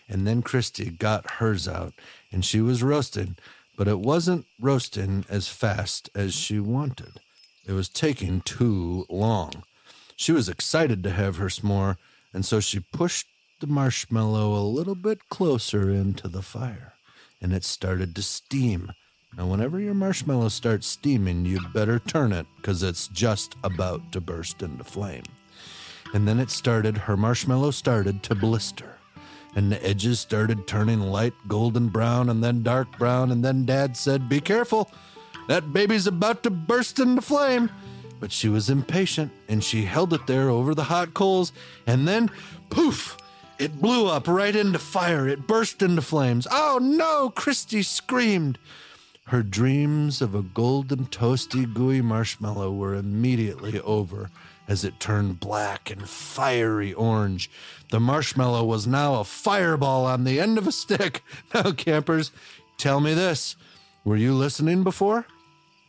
And 0.09 0.27
then 0.27 0.43
Christy 0.43 0.91
got 0.91 1.33
hers 1.33 1.69
out, 1.69 1.93
and 2.33 2.45
she 2.45 2.61
was 2.61 2.83
roasting, 2.83 3.37
but 3.81 3.89
it 3.89 4.01
wasn't 4.01 4.45
roasting 4.61 5.25
as 5.31 5.49
fast 5.49 6.11
as 6.15 6.35
she 6.35 6.61
wanted. 6.61 7.19
It 7.67 7.73
was 7.73 7.89
taking 7.89 8.43
too 8.43 9.07
long. 9.09 9.63
She 10.17 10.33
was 10.33 10.51
excited 10.51 11.03
to 11.03 11.11
have 11.11 11.37
her 11.37 11.47
s'more, 11.47 11.97
and 12.35 12.45
so 12.45 12.61
she 12.61 12.81
pushed 12.81 13.27
the 13.59 13.67
marshmallow 13.67 14.53
a 14.53 14.69
little 14.69 14.95
bit 14.95 15.31
closer 15.31 15.89
into 15.89 16.29
the 16.29 16.43
fire, 16.43 16.93
and 17.41 17.55
it 17.55 17.65
started 17.65 18.15
to 18.17 18.23
steam. 18.23 18.93
Now, 19.39 19.47
whenever 19.47 19.81
your 19.81 19.95
marshmallow 19.95 20.51
starts 20.51 20.87
steaming, 20.87 21.47
you 21.47 21.59
better 21.73 21.99
turn 21.99 22.35
it 22.35 22.45
because 22.59 22.83
it's 22.83 23.09
just 23.09 23.55
about 23.65 24.13
to 24.13 24.21
burst 24.21 24.61
into 24.61 24.85
flame. 24.85 25.25
And 26.13 26.29
then 26.29 26.39
it 26.39 26.51
started, 26.51 26.99
her 26.99 27.17
marshmallow 27.17 27.71
started 27.71 28.23
to 28.25 28.35
blister. 28.35 29.00
And 29.55 29.71
the 29.71 29.85
edges 29.85 30.21
started 30.21 30.67
turning 30.67 31.01
light 31.01 31.35
golden 31.49 31.89
brown 31.89 32.29
and 32.29 32.43
then 32.43 32.63
dark 32.63 32.99
brown. 32.99 33.33
And 33.33 33.45
then 33.45 33.67
Dad 33.67 33.97
said, 33.97 34.29
Be 34.29 34.41
careful, 34.41 34.91
that 35.49 35.73
baby's 35.73 36.07
about 36.07 36.43
to 36.45 36.51
burst 36.51 36.99
into 36.99 37.23
flame. 37.23 37.71
But 38.21 38.31
she 38.31 38.49
was 38.49 38.71
impatient 38.71 39.33
and 39.49 39.65
she 39.65 39.85
held 39.85 40.13
it 40.13 40.27
there 40.27 40.51
over 40.51 40.75
the 40.75 40.85
hot 40.85 41.15
coals. 41.15 41.53
And 41.87 42.07
then, 42.07 42.31
poof, 42.69 43.17
it 43.59 43.81
blew 43.81 44.07
up 44.07 44.29
right 44.29 44.55
into 44.55 44.79
fire. 44.79 45.27
It 45.27 45.47
burst 45.47 45.83
into 45.83 46.03
flames. 46.03 46.47
Oh 46.51 46.79
no, 46.81 47.31
Christy 47.31 47.83
screamed. 47.83 48.59
Her 49.27 49.43
dreams 49.43 50.21
of 50.21 50.35
a 50.35 50.43
golden, 50.43 51.07
toasty, 51.07 51.73
gooey 51.73 52.01
marshmallow 52.01 52.73
were 52.73 52.95
immediately 52.95 53.81
over 53.81 54.31
as 54.71 54.85
it 54.85 55.01
turned 55.01 55.41
black 55.41 55.91
and 55.91 56.09
fiery 56.09 56.93
orange. 56.95 57.51
The 57.91 57.99
marshmallow 57.99 58.65
was 58.65 58.87
now 58.87 59.17
a 59.17 59.25
fireball 59.25 60.07
on 60.07 60.23
the 60.23 60.39
end 60.39 60.59
of 60.59 60.67
a 60.69 60.73
stick. 60.73 61.25
Now, 61.53 61.73
campers, 61.73 62.31
tell 62.79 63.01
me 63.01 63.13
this 63.13 63.57
were 64.05 64.17
you 64.17 64.33
listening 64.33 64.85
before? 64.85 65.27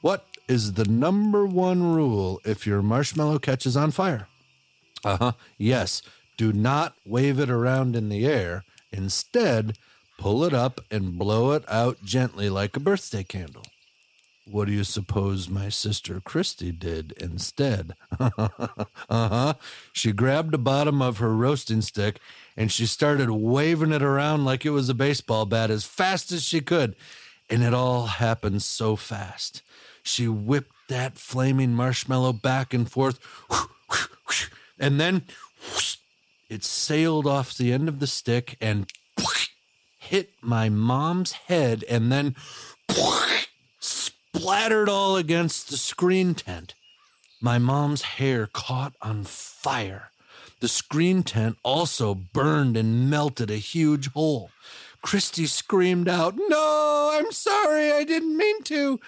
What 0.01 0.25
is 0.47 0.73
the 0.73 0.85
number 0.85 1.45
one 1.45 1.93
rule 1.93 2.41
if 2.43 2.65
your 2.65 2.81
marshmallow 2.81 3.37
catches 3.37 3.77
on 3.77 3.91
fire? 3.91 4.27
Uh 5.05 5.17
huh. 5.17 5.31
Yes. 5.59 6.01
Do 6.35 6.51
not 6.51 6.95
wave 7.05 7.39
it 7.39 7.51
around 7.51 7.95
in 7.95 8.09
the 8.09 8.25
air. 8.25 8.63
Instead, 8.91 9.77
pull 10.17 10.43
it 10.43 10.55
up 10.55 10.81
and 10.89 11.19
blow 11.19 11.51
it 11.51 11.63
out 11.69 12.03
gently 12.03 12.49
like 12.49 12.75
a 12.75 12.79
birthday 12.79 13.23
candle. 13.23 13.63
What 14.45 14.65
do 14.65 14.73
you 14.73 14.83
suppose 14.83 15.49
my 15.49 15.69
sister 15.69 16.19
Christy 16.19 16.71
did 16.71 17.13
instead? 17.13 17.93
uh 18.19 18.49
huh. 19.09 19.53
She 19.93 20.11
grabbed 20.11 20.51
the 20.51 20.57
bottom 20.57 21.01
of 21.01 21.19
her 21.19 21.35
roasting 21.35 21.81
stick 21.81 22.19
and 22.57 22.71
she 22.71 22.85
started 22.85 23.29
waving 23.29 23.91
it 23.91 24.01
around 24.01 24.45
like 24.45 24.65
it 24.65 24.71
was 24.71 24.89
a 24.89 24.93
baseball 24.93 25.45
bat 25.45 25.69
as 25.69 25.85
fast 25.85 26.31
as 26.31 26.43
she 26.43 26.59
could. 26.59 26.95
And 27.49 27.63
it 27.63 27.73
all 27.73 28.07
happened 28.07 28.63
so 28.63 28.95
fast. 28.95 29.61
She 30.03 30.27
whipped 30.27 30.73
that 30.89 31.17
flaming 31.17 31.73
marshmallow 31.73 32.33
back 32.33 32.73
and 32.73 32.89
forth, 32.89 33.19
and 34.79 34.99
then 34.99 35.23
it 36.49 36.63
sailed 36.63 37.27
off 37.27 37.55
the 37.55 37.71
end 37.71 37.87
of 37.87 37.99
the 37.99 38.07
stick 38.07 38.57
and 38.59 38.91
hit 39.97 40.31
my 40.41 40.69
mom's 40.69 41.31
head 41.31 41.85
and 41.89 42.11
then 42.11 42.35
splattered 44.33 44.87
all 44.87 45.17
against 45.17 45.69
the 45.69 45.77
screen 45.77 46.33
tent. 46.33 46.73
My 47.41 47.57
mom's 47.57 48.01
hair 48.01 48.47
caught 48.53 48.93
on 49.01 49.25
fire. 49.25 50.11
The 50.61 50.67
screen 50.67 51.23
tent 51.23 51.57
also 51.63 52.13
burned 52.13 52.77
and 52.77 53.09
melted 53.09 53.51
a 53.51 53.57
huge 53.57 54.09
hole. 54.11 54.51
Christy 55.01 55.47
screamed 55.47 56.07
out, 56.07 56.35
No, 56.37 57.09
I'm 57.13 57.31
sorry, 57.31 57.91
I 57.91 58.03
didn't 58.03 58.37
mean 58.37 58.63
to. 58.63 58.99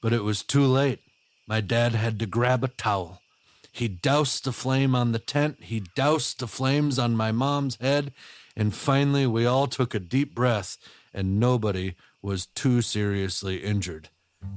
But 0.00 0.12
it 0.12 0.24
was 0.24 0.42
too 0.42 0.64
late. 0.64 1.00
My 1.46 1.60
dad 1.60 1.92
had 1.92 2.18
to 2.20 2.26
grab 2.26 2.64
a 2.64 2.68
towel. 2.68 3.20
He 3.72 3.88
doused 3.88 4.44
the 4.44 4.52
flame 4.52 4.94
on 4.94 5.12
the 5.12 5.18
tent, 5.18 5.58
he 5.60 5.80
doused 5.94 6.38
the 6.38 6.46
flames 6.46 6.98
on 6.98 7.14
my 7.14 7.30
mom's 7.30 7.76
head, 7.80 8.12
and 8.56 8.74
finally 8.74 9.26
we 9.26 9.44
all 9.44 9.66
took 9.66 9.94
a 9.94 10.00
deep 10.00 10.34
breath 10.34 10.78
and 11.12 11.38
nobody 11.38 11.94
was 12.22 12.46
too 12.46 12.80
seriously 12.80 13.58
injured. 13.58 14.08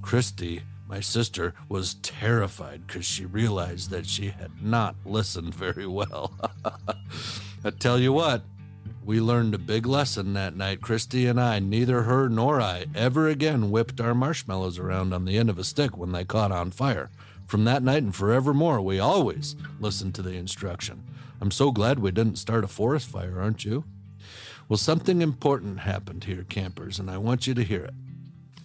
Christy, 0.09 0.63
my 0.87 1.01
sister, 1.01 1.53
was 1.67 1.93
terrified 2.01 2.87
because 2.87 3.05
she 3.05 3.27
realized 3.27 3.91
that 3.91 4.07
she 4.07 4.29
had 4.29 4.49
not 4.59 4.95
listened 5.05 5.53
very 5.53 5.85
well. 5.85 6.33
I 7.63 7.69
tell 7.69 7.99
you 7.99 8.11
what, 8.11 8.41
we 9.05 9.21
learned 9.21 9.53
a 9.53 9.59
big 9.59 9.85
lesson 9.85 10.33
that 10.33 10.55
night. 10.55 10.81
Christy 10.81 11.27
and 11.27 11.39
I, 11.39 11.59
neither 11.59 12.01
her 12.01 12.27
nor 12.27 12.59
I, 12.59 12.85
ever 12.95 13.27
again 13.27 13.69
whipped 13.69 14.01
our 14.01 14.15
marshmallows 14.15 14.79
around 14.79 15.13
on 15.13 15.25
the 15.25 15.37
end 15.37 15.47
of 15.47 15.59
a 15.59 15.63
stick 15.63 15.95
when 15.95 16.11
they 16.11 16.25
caught 16.25 16.51
on 16.51 16.71
fire. 16.71 17.11
From 17.45 17.65
that 17.65 17.83
night 17.83 18.01
and 18.01 18.15
forevermore, 18.15 18.81
we 18.81 18.99
always 18.99 19.55
listened 19.79 20.15
to 20.15 20.23
the 20.23 20.33
instruction. 20.33 21.03
I'm 21.39 21.51
so 21.51 21.71
glad 21.71 21.99
we 21.99 22.09
didn't 22.09 22.37
start 22.37 22.63
a 22.63 22.67
forest 22.67 23.07
fire, 23.09 23.39
aren't 23.39 23.63
you? 23.63 23.83
Well, 24.67 24.77
something 24.77 25.21
important 25.21 25.81
happened 25.81 26.23
here, 26.23 26.45
campers, 26.49 26.97
and 26.97 27.11
I 27.11 27.19
want 27.19 27.45
you 27.45 27.53
to 27.53 27.63
hear 27.63 27.85
it. 27.85 27.93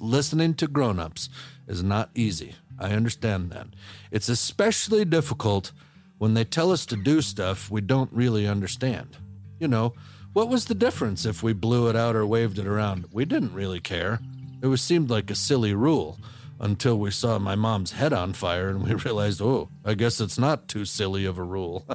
Listening 0.00 0.54
to 0.54 0.66
grown 0.66 0.98
ups 0.98 1.28
is 1.66 1.82
not 1.82 2.10
easy. 2.14 2.54
I 2.78 2.90
understand 2.90 3.50
that. 3.50 3.68
It's 4.10 4.28
especially 4.28 5.04
difficult 5.04 5.72
when 6.18 6.34
they 6.34 6.44
tell 6.44 6.72
us 6.72 6.86
to 6.86 6.96
do 6.96 7.20
stuff 7.22 7.70
we 7.70 7.80
don't 7.80 8.12
really 8.12 8.46
understand. 8.46 9.16
You 9.58 9.68
know, 9.68 9.94
what 10.32 10.48
was 10.48 10.64
the 10.64 10.74
difference 10.74 11.24
if 11.24 11.42
we 11.42 11.52
blew 11.52 11.88
it 11.88 11.96
out 11.96 12.16
or 12.16 12.26
waved 12.26 12.58
it 12.58 12.66
around? 12.66 13.06
We 13.12 13.24
didn't 13.24 13.54
really 13.54 13.80
care. 13.80 14.20
It 14.60 14.66
was 14.66 14.82
seemed 14.82 15.10
like 15.10 15.30
a 15.30 15.34
silly 15.34 15.74
rule 15.74 16.18
until 16.58 16.98
we 16.98 17.10
saw 17.10 17.38
my 17.38 17.54
mom's 17.54 17.92
head 17.92 18.12
on 18.12 18.32
fire 18.32 18.68
and 18.68 18.82
we 18.82 18.94
realized, 19.04 19.40
oh, 19.40 19.68
I 19.84 19.94
guess 19.94 20.20
it's 20.20 20.38
not 20.38 20.68
too 20.68 20.84
silly 20.84 21.24
of 21.24 21.38
a 21.38 21.42
rule. 21.42 21.86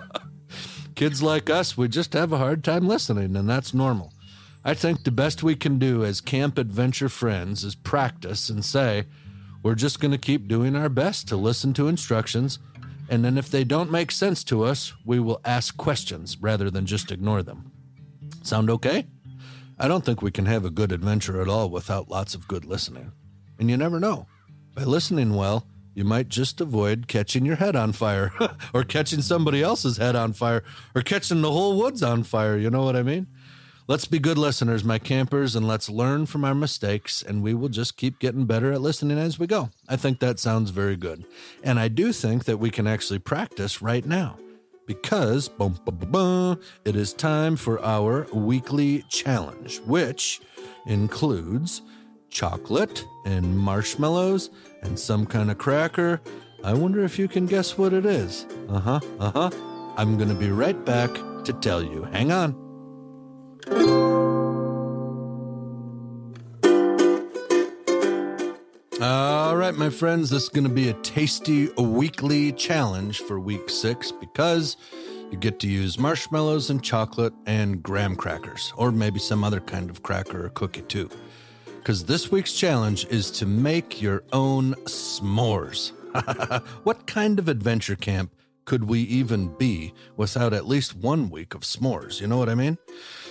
Kids 0.96 1.22
like 1.22 1.50
us, 1.50 1.78
we 1.78 1.88
just 1.88 2.14
have 2.14 2.32
a 2.32 2.38
hard 2.38 2.64
time 2.64 2.88
listening, 2.88 3.36
and 3.36 3.50
that's 3.50 3.74
normal. 3.74 4.14
I 4.63 4.74
think 4.74 5.04
the 5.04 5.12
best 5.12 5.41
we 5.41 5.56
can 5.56 5.80
do 5.80 6.04
as 6.04 6.19
camp 6.19 6.58
adventure 6.58 7.10
friends 7.10 7.63
is 7.63 7.76
practice 7.76 8.50
and 8.50 8.63
say, 8.63 9.06
we're 9.63 9.76
just 9.76 10.00
going 10.00 10.12
to 10.12 10.17
keep 10.17 10.48
doing 10.48 10.76
our 10.76 10.89
best 10.89 11.28
to 11.30 11.38
listen 11.38 11.74
to 11.74 11.88
instructions, 11.88 12.60
and 13.10 13.24
then 13.24 13.38
if 13.38 13.50
they 13.50 13.63
don't 13.63 13.91
make 13.91 14.12
sense 14.12 14.43
to 14.45 14.63
us, 14.63 14.93
we 15.06 15.19
will 15.19 15.41
ask 15.43 15.76
questions 15.78 16.38
rather 16.39 16.69
than 16.69 16.86
just 16.86 17.12
ignore 17.12 17.43
them. 17.43 17.72
Sound 18.43 18.69
okay? 18.69 19.08
I 19.80 19.88
don't 19.88 20.04
think 20.04 20.22
we 20.22 20.32
can 20.32 20.45
have 20.45 20.65
a 20.65 20.69
good 20.69 20.91
adventure 20.91 21.41
at 21.41 21.48
all 21.48 21.69
without 21.69 22.10
lots 22.10 22.36
of 22.36 22.48
good 22.48 22.65
listening. 22.65 23.13
And 23.58 23.69
you 23.69 23.78
never 23.78 24.00
know. 24.00 24.28
By 24.76 24.84
listening 24.84 25.36
well, 25.36 25.65
you 25.93 26.04
might 26.04 26.30
just 26.30 26.62
avoid 26.62 27.08
catching 27.08 27.45
your 27.45 27.58
head 27.58 27.76
on 27.76 27.93
fire 27.93 28.32
or 28.74 28.84
catching 28.84 29.22
somebody 29.22 29.62
else's 29.62 29.98
head 29.98 30.15
on 30.15 30.34
fire 30.34 30.63
or 30.95 31.02
catching 31.02 31.41
the 31.41 31.52
whole 31.52 31.78
woods 31.78 32.04
on 32.04 32.24
fire. 32.24 32.58
You 32.58 32.69
know 32.69 32.84
what 32.84 32.95
I 32.95 33.04
mean? 33.04 33.28
Let's 33.89 34.06
be 34.06 34.19
good 34.19 34.38
listeners, 34.38 34.84
my 34.84 34.99
campers, 34.99 35.56
and 35.56 35.67
let's 35.67 35.89
learn 35.89 36.28
from 36.28 36.45
our 36.45 36.54
mistakes, 36.54 37.23
and 37.23 37.41
we 37.41 37.56
will 37.56 37.69
just 37.69 37.97
keep 37.97 38.19
getting 38.19 38.45
better 38.45 38.71
at 38.71 38.82
listening 38.82 39.17
as 39.17 39.39
we 39.39 39.47
go. 39.47 39.71
I 39.88 39.95
think 39.95 40.19
that 40.19 40.38
sounds 40.38 40.69
very 40.69 40.95
good. 40.95 41.25
And 41.63 41.80
I 41.80 41.88
do 41.88 42.13
think 42.13 42.45
that 42.45 42.60
we 42.60 42.69
can 42.69 42.86
actually 42.86 43.17
practice 43.17 43.82
right 43.82 44.06
now 44.06 44.38
because 44.86 45.49
boom, 45.49 45.80
boom, 45.86 45.97
boom, 46.12 46.60
it 46.86 46.95
is 46.95 47.13
time 47.13 47.56
for 47.56 47.84
our 47.84 48.28
weekly 48.32 49.06
challenge, 49.10 49.80
which 49.80 50.39
includes 50.86 51.82
chocolate 52.30 53.04
and 53.25 53.58
marshmallows 53.58 54.52
and 54.84 54.99
some 54.99 55.25
kind 55.25 55.49
of 55.49 55.58
cracker. 55.58 56.21
I 56.63 56.75
wonder 56.75 57.04
if 57.04 57.17
you 57.17 57.28
can 57.28 57.47
guess 57.47 57.75
what 57.75 57.93
it 57.93 58.06
is. 58.06 58.45
Uh 58.69 58.80
huh, 58.82 58.99
uh 59.19 59.32
huh. 59.32 59.49
I'm 59.97 60.15
going 60.15 60.30
to 60.30 60.36
be 60.36 60.52
right 60.52 60.86
back 60.86 61.12
to 61.45 61.58
tell 61.60 61.82
you. 61.82 62.04
Hang 62.04 62.32
on. 62.32 62.68
All 69.01 69.55
right, 69.55 69.73
my 69.75 69.89
friends, 69.89 70.29
this 70.29 70.43
is 70.43 70.49
going 70.49 70.65
to 70.65 70.69
be 70.69 70.89
a 70.89 70.93
tasty 70.93 71.69
weekly 71.77 72.51
challenge 72.51 73.19
for 73.19 73.39
week 73.39 73.69
six 73.69 74.12
because 74.12 74.75
you 75.32 75.38
get 75.38 75.60
to 75.60 75.67
use 75.67 75.99
marshmallows 75.99 76.69
and 76.69 76.84
chocolate 76.84 77.34
and 77.45 77.82
graham 77.84 78.15
crackers, 78.15 78.73
or 78.75 78.91
maybe 78.91 79.19
some 79.19 79.43
other 79.43 79.60
kind 79.60 79.89
of 79.89 80.03
cracker 80.03 80.47
or 80.47 80.49
cookie 80.49 80.82
too. 80.82 81.10
Because 81.65 82.05
this 82.05 82.32
week's 82.32 82.53
challenge 82.53 83.05
is 83.05 83.32
to 83.32 83.45
make 83.45 84.01
your 84.01 84.23
own 84.34 84.73
s'mores. 84.86 85.91
what 86.84 87.05
kind 87.05 87.39
of 87.39 87.47
adventure 87.47 87.95
camp 87.95 88.34
could 88.69 88.88
we 88.88 88.99
even 88.99 89.47
be 89.58 89.91
without 90.15 90.53
at 90.53 90.67
least 90.67 90.95
one 90.95 91.32
week 91.32 91.55
of 91.55 91.62
s'mores? 91.62 92.21
You 92.21 92.27
know 92.27 92.38
what 92.38 92.49
I 92.49 92.53
mean? 92.53 92.77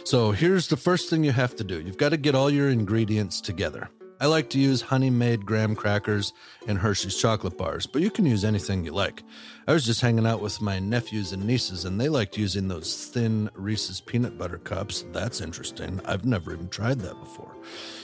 So 0.03 0.33
here's 0.33 0.67
the 0.67 0.77
first 0.77 1.09
thing 1.09 1.23
you 1.23 1.31
have 1.31 1.55
to 1.57 1.63
do 1.63 1.81
you've 1.81 1.97
got 1.97 2.09
to 2.09 2.17
get 2.17 2.35
all 2.35 2.51
your 2.51 2.69
ingredients 2.69 3.41
together. 3.41 3.89
I 4.21 4.27
like 4.27 4.51
to 4.51 4.59
use 4.59 4.83
Honey 4.83 5.11
Maid 5.11 5.47
graham 5.47 5.77
crackers 5.77 6.33
and 6.67 6.77
Hershey's 6.77 7.15
chocolate 7.15 7.57
bars, 7.57 7.87
but 7.87 8.03
you 8.03 8.11
can 8.11 8.27
use 8.27 8.45
anything 8.45 8.85
you 8.85 8.91
like. 8.91 9.23
I 9.69 9.73
was 9.73 9.87
just 9.87 10.01
hanging 10.01 10.27
out 10.27 10.41
with 10.41 10.61
my 10.61 10.81
nephews 10.81 11.33
and 11.33 11.45
nieces, 11.45 11.85
and 11.85 12.01
they 12.01 12.09
liked 12.09 12.37
using 12.37 12.67
those 12.67 13.07
thin 13.07 13.49
Reese's 13.55 14.01
peanut 14.01 14.37
butter 14.37 14.59
cups. 14.59 15.05
That's 15.13 15.41
interesting. 15.41 16.01
I've 16.05 16.25
never 16.25 16.53
even 16.53 16.69
tried 16.69 16.99
that 17.01 17.21
before. 17.21 17.55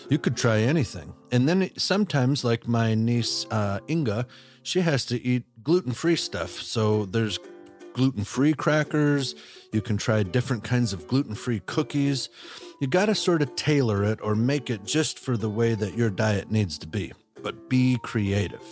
You 0.08 0.18
could 0.18 0.36
try 0.36 0.60
anything. 0.60 1.14
And 1.32 1.48
then 1.48 1.68
sometimes, 1.76 2.44
like 2.44 2.68
my 2.68 2.94
niece 2.94 3.44
uh, 3.50 3.80
Inga, 3.90 4.28
she 4.64 4.80
has 4.80 5.04
to 5.06 5.22
eat 5.22 5.44
gluten 5.62 5.92
free 5.92 6.16
stuff. 6.16 6.50
So 6.50 7.04
there's 7.04 7.38
gluten 7.92 8.24
free 8.24 8.54
crackers. 8.54 9.34
You 9.72 9.80
can 9.80 9.96
try 9.96 10.22
different 10.22 10.64
kinds 10.64 10.92
of 10.92 11.06
gluten 11.06 11.34
free 11.34 11.60
cookies. 11.60 12.28
You 12.80 12.88
got 12.88 13.06
to 13.06 13.14
sort 13.14 13.42
of 13.42 13.54
tailor 13.54 14.02
it 14.04 14.18
or 14.20 14.34
make 14.34 14.68
it 14.70 14.84
just 14.84 15.18
for 15.18 15.36
the 15.36 15.50
way 15.50 15.74
that 15.74 15.96
your 15.96 16.10
diet 16.10 16.50
needs 16.50 16.76
to 16.78 16.86
be, 16.86 17.12
but 17.42 17.68
be 17.68 17.98
creative. 18.02 18.62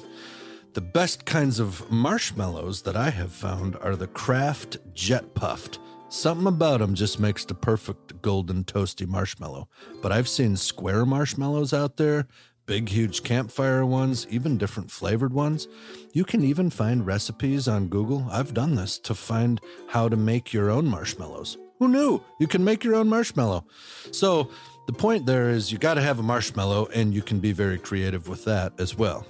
The 0.74 0.80
best 0.80 1.26
kinds 1.26 1.60
of 1.60 1.90
marshmallows 1.90 2.82
that 2.82 2.96
I 2.96 3.10
have 3.10 3.32
found 3.32 3.76
are 3.76 3.94
the 3.94 4.06
Kraft 4.06 4.78
Jet 4.94 5.34
Puffed. 5.34 5.78
Something 6.08 6.46
about 6.46 6.80
them 6.80 6.94
just 6.94 7.20
makes 7.20 7.44
the 7.44 7.54
perfect 7.54 8.20
golden 8.22 8.64
toasty 8.64 9.06
marshmallow. 9.06 9.68
But 10.02 10.12
I've 10.12 10.28
seen 10.28 10.56
square 10.56 11.06
marshmallows 11.06 11.72
out 11.72 11.96
there 11.96 12.26
big, 12.66 12.88
huge 12.88 13.22
campfire 13.22 13.84
ones, 13.84 14.26
even 14.30 14.58
different 14.58 14.90
flavored 14.90 15.32
ones. 15.32 15.68
You 16.12 16.24
can 16.24 16.42
even 16.42 16.70
find 16.70 17.06
recipes 17.06 17.68
on 17.68 17.88
Google. 17.88 18.26
I've 18.30 18.54
done 18.54 18.74
this 18.74 18.98
to 19.00 19.14
find 19.14 19.60
how 19.88 20.08
to 20.08 20.16
make 20.16 20.52
your 20.52 20.70
own 20.70 20.86
marshmallows. 20.86 21.58
Who 21.78 21.88
knew 21.88 22.22
you 22.38 22.46
can 22.46 22.64
make 22.64 22.84
your 22.84 22.94
own 22.94 23.08
marshmallow? 23.08 23.64
So, 24.10 24.50
the 24.86 24.92
point 24.92 25.26
there 25.26 25.50
is 25.50 25.70
you 25.70 25.78
got 25.78 25.94
to 25.94 26.00
have 26.00 26.18
a 26.18 26.22
marshmallow 26.24 26.88
and 26.94 27.14
you 27.14 27.22
can 27.22 27.38
be 27.38 27.52
very 27.52 27.78
creative 27.78 28.28
with 28.28 28.44
that 28.44 28.72
as 28.78 28.96
well. 28.96 29.26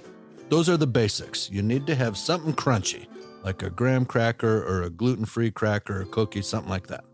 Those 0.49 0.69
are 0.69 0.77
the 0.77 0.87
basics. 0.87 1.49
You 1.49 1.61
need 1.61 1.87
to 1.87 1.95
have 1.95 2.17
something 2.17 2.53
crunchy, 2.53 3.07
like 3.43 3.63
a 3.63 3.69
graham 3.69 4.05
cracker 4.05 4.63
or 4.63 4.83
a 4.83 4.89
gluten 4.89 5.25
free 5.25 5.51
cracker 5.51 6.01
or 6.01 6.05
cookie, 6.05 6.41
something 6.41 6.69
like 6.69 6.87
that. 6.87 7.05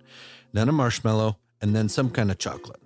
Then 0.54 0.70
a 0.70 0.72
marshmallow, 0.72 1.38
and 1.62 1.76
then 1.76 1.90
some 1.90 2.10
kind 2.10 2.32
of 2.32 2.38
chocolate. 2.38 2.82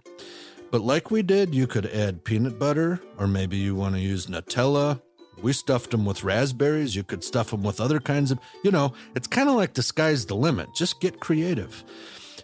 But 0.73 0.81
like 0.81 1.12
we 1.12 1.21
did, 1.21 1.53
you 1.53 1.67
could 1.67 1.86
add 1.86 2.23
peanut 2.23 2.57
butter, 2.57 2.99
or 3.19 3.27
maybe 3.27 3.57
you 3.57 3.75
want 3.75 3.93
to 3.93 4.01
use 4.01 4.25
Nutella. 4.25 4.99
We 5.39 5.53
stuffed 5.53 5.91
them 5.91 6.03
with 6.03 6.23
raspberries. 6.23 6.95
You 6.95 7.03
could 7.03 7.23
stuff 7.23 7.51
them 7.51 7.62
with 7.62 7.79
other 7.79 7.99
kinds 7.99 8.31
of, 8.31 8.39
you 8.63 8.71
know, 8.71 8.91
it's 9.15 9.27
kind 9.27 9.49
of 9.49 9.53
like 9.53 9.75
the 9.75 9.83
sky's 9.83 10.25
the 10.25 10.36
limit. 10.36 10.69
Just 10.73 10.99
get 10.99 11.19
creative. 11.19 11.83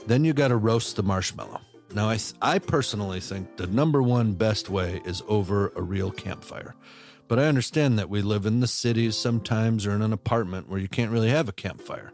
Then 0.06 0.24
you 0.24 0.34
got 0.34 0.50
to 0.50 0.58
roast 0.58 0.96
the 0.96 1.02
marshmallow. 1.02 1.60
Now, 1.96 2.08
I, 2.08 2.20
I 2.40 2.60
personally 2.60 3.20
think 3.20 3.58
the 3.58 3.66
number 3.66 4.04
one 4.04 4.34
best 4.34 4.70
way 4.70 5.02
is 5.06 5.24
over 5.28 5.74
a 5.76 5.82
real 5.82 6.12
campfire. 6.12 6.76
But 7.28 7.40
I 7.40 7.48
understand 7.48 7.98
that 7.98 8.12
we 8.12 8.22
live 8.22 8.46
in 8.46 8.60
the 8.60 8.68
cities 8.68 9.18
sometimes 9.18 9.88
or 9.88 9.94
in 9.94 10.04
an 10.04 10.14
apartment 10.14 10.70
where 10.70 10.80
you 10.80 10.88
can't 10.88 11.12
really 11.12 11.32
have 11.32 11.50
a 11.50 11.52
campfire. 11.52 12.12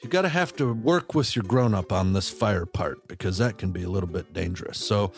You 0.00 0.10
got 0.10 0.22
to 0.22 0.28
have 0.28 0.54
to 0.56 0.72
work 0.72 1.14
with 1.14 1.34
your 1.34 1.42
grown 1.42 1.74
up 1.74 1.90
on 1.90 2.12
this 2.12 2.28
fire 2.28 2.66
part 2.66 3.08
because 3.08 3.38
that 3.38 3.58
can 3.58 3.72
be 3.72 3.82
a 3.82 3.88
little 3.88 4.08
bit 4.08 4.32
dangerous. 4.32 4.78
So, 4.78 5.12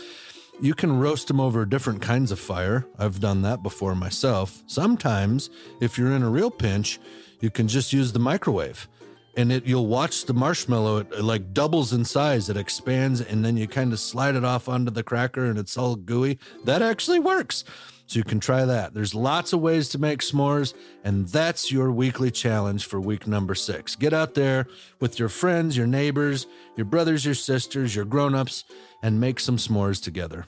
you 0.60 0.74
can 0.74 0.98
roast 0.98 1.28
them 1.28 1.40
over 1.40 1.64
different 1.64 2.02
kinds 2.02 2.32
of 2.32 2.38
fire. 2.38 2.86
I've 2.98 3.20
done 3.20 3.42
that 3.42 3.62
before 3.62 3.94
myself. 3.94 4.62
Sometimes, 4.66 5.50
if 5.80 5.98
you're 5.98 6.12
in 6.12 6.22
a 6.22 6.30
real 6.30 6.50
pinch, 6.50 6.98
you 7.40 7.50
can 7.50 7.68
just 7.68 7.92
use 7.92 8.12
the 8.12 8.18
microwave 8.18 8.88
and 9.36 9.52
it 9.52 9.64
you'll 9.64 9.86
watch 9.86 10.24
the 10.26 10.34
marshmallow 10.34 10.98
it, 10.98 11.24
like 11.24 11.54
doubles 11.54 11.92
in 11.92 12.04
size 12.04 12.50
it 12.50 12.56
expands 12.56 13.20
and 13.20 13.44
then 13.44 13.56
you 13.56 13.68
kind 13.68 13.92
of 13.92 14.00
slide 14.00 14.34
it 14.34 14.44
off 14.44 14.68
onto 14.68 14.90
the 14.90 15.02
cracker 15.02 15.46
and 15.46 15.58
it's 15.58 15.78
all 15.78 15.94
gooey 15.94 16.38
that 16.64 16.82
actually 16.82 17.20
works 17.20 17.64
so 18.08 18.18
you 18.18 18.24
can 18.24 18.40
try 18.40 18.64
that 18.64 18.94
there's 18.94 19.14
lots 19.14 19.52
of 19.52 19.60
ways 19.60 19.88
to 19.88 19.98
make 19.98 20.20
s'mores 20.20 20.74
and 21.04 21.28
that's 21.28 21.70
your 21.70 21.92
weekly 21.92 22.30
challenge 22.30 22.86
for 22.86 23.00
week 23.00 23.26
number 23.26 23.54
six 23.54 23.94
get 23.94 24.12
out 24.12 24.34
there 24.34 24.66
with 24.98 25.18
your 25.18 25.28
friends 25.28 25.76
your 25.76 25.86
neighbors 25.86 26.46
your 26.76 26.86
brothers 26.86 27.24
your 27.24 27.34
sisters 27.34 27.94
your 27.94 28.04
grown-ups 28.04 28.64
and 29.02 29.20
make 29.20 29.38
some 29.38 29.56
s'mores 29.56 30.02
together 30.02 30.46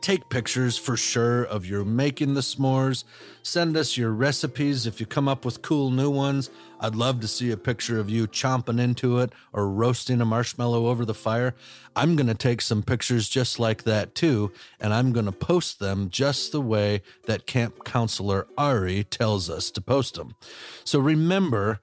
take 0.00 0.28
pictures 0.28 0.76
for 0.78 0.96
sure 0.96 1.44
of 1.44 1.66
your 1.66 1.84
making 1.84 2.34
the 2.34 2.40
s'mores. 2.40 3.04
Send 3.42 3.76
us 3.76 3.96
your 3.96 4.10
recipes 4.10 4.86
if 4.86 5.00
you 5.00 5.06
come 5.06 5.28
up 5.28 5.44
with 5.44 5.62
cool 5.62 5.90
new 5.90 6.10
ones. 6.10 6.50
I'd 6.80 6.96
love 6.96 7.20
to 7.20 7.28
see 7.28 7.50
a 7.50 7.56
picture 7.56 8.00
of 8.00 8.08
you 8.08 8.26
chomping 8.26 8.80
into 8.80 9.18
it 9.18 9.32
or 9.52 9.68
roasting 9.68 10.20
a 10.20 10.24
marshmallow 10.24 10.86
over 10.86 11.04
the 11.04 11.14
fire. 11.14 11.54
I'm 11.94 12.16
going 12.16 12.26
to 12.26 12.34
take 12.34 12.62
some 12.62 12.82
pictures 12.82 13.28
just 13.28 13.58
like 13.58 13.84
that 13.84 14.14
too, 14.14 14.50
and 14.80 14.94
I'm 14.94 15.12
going 15.12 15.26
to 15.26 15.32
post 15.32 15.78
them 15.78 16.08
just 16.08 16.52
the 16.52 16.60
way 16.60 17.02
that 17.26 17.46
camp 17.46 17.84
counselor 17.84 18.46
Ari 18.56 19.04
tells 19.04 19.50
us 19.50 19.70
to 19.72 19.80
post 19.80 20.14
them. 20.14 20.34
So 20.84 20.98
remember, 20.98 21.80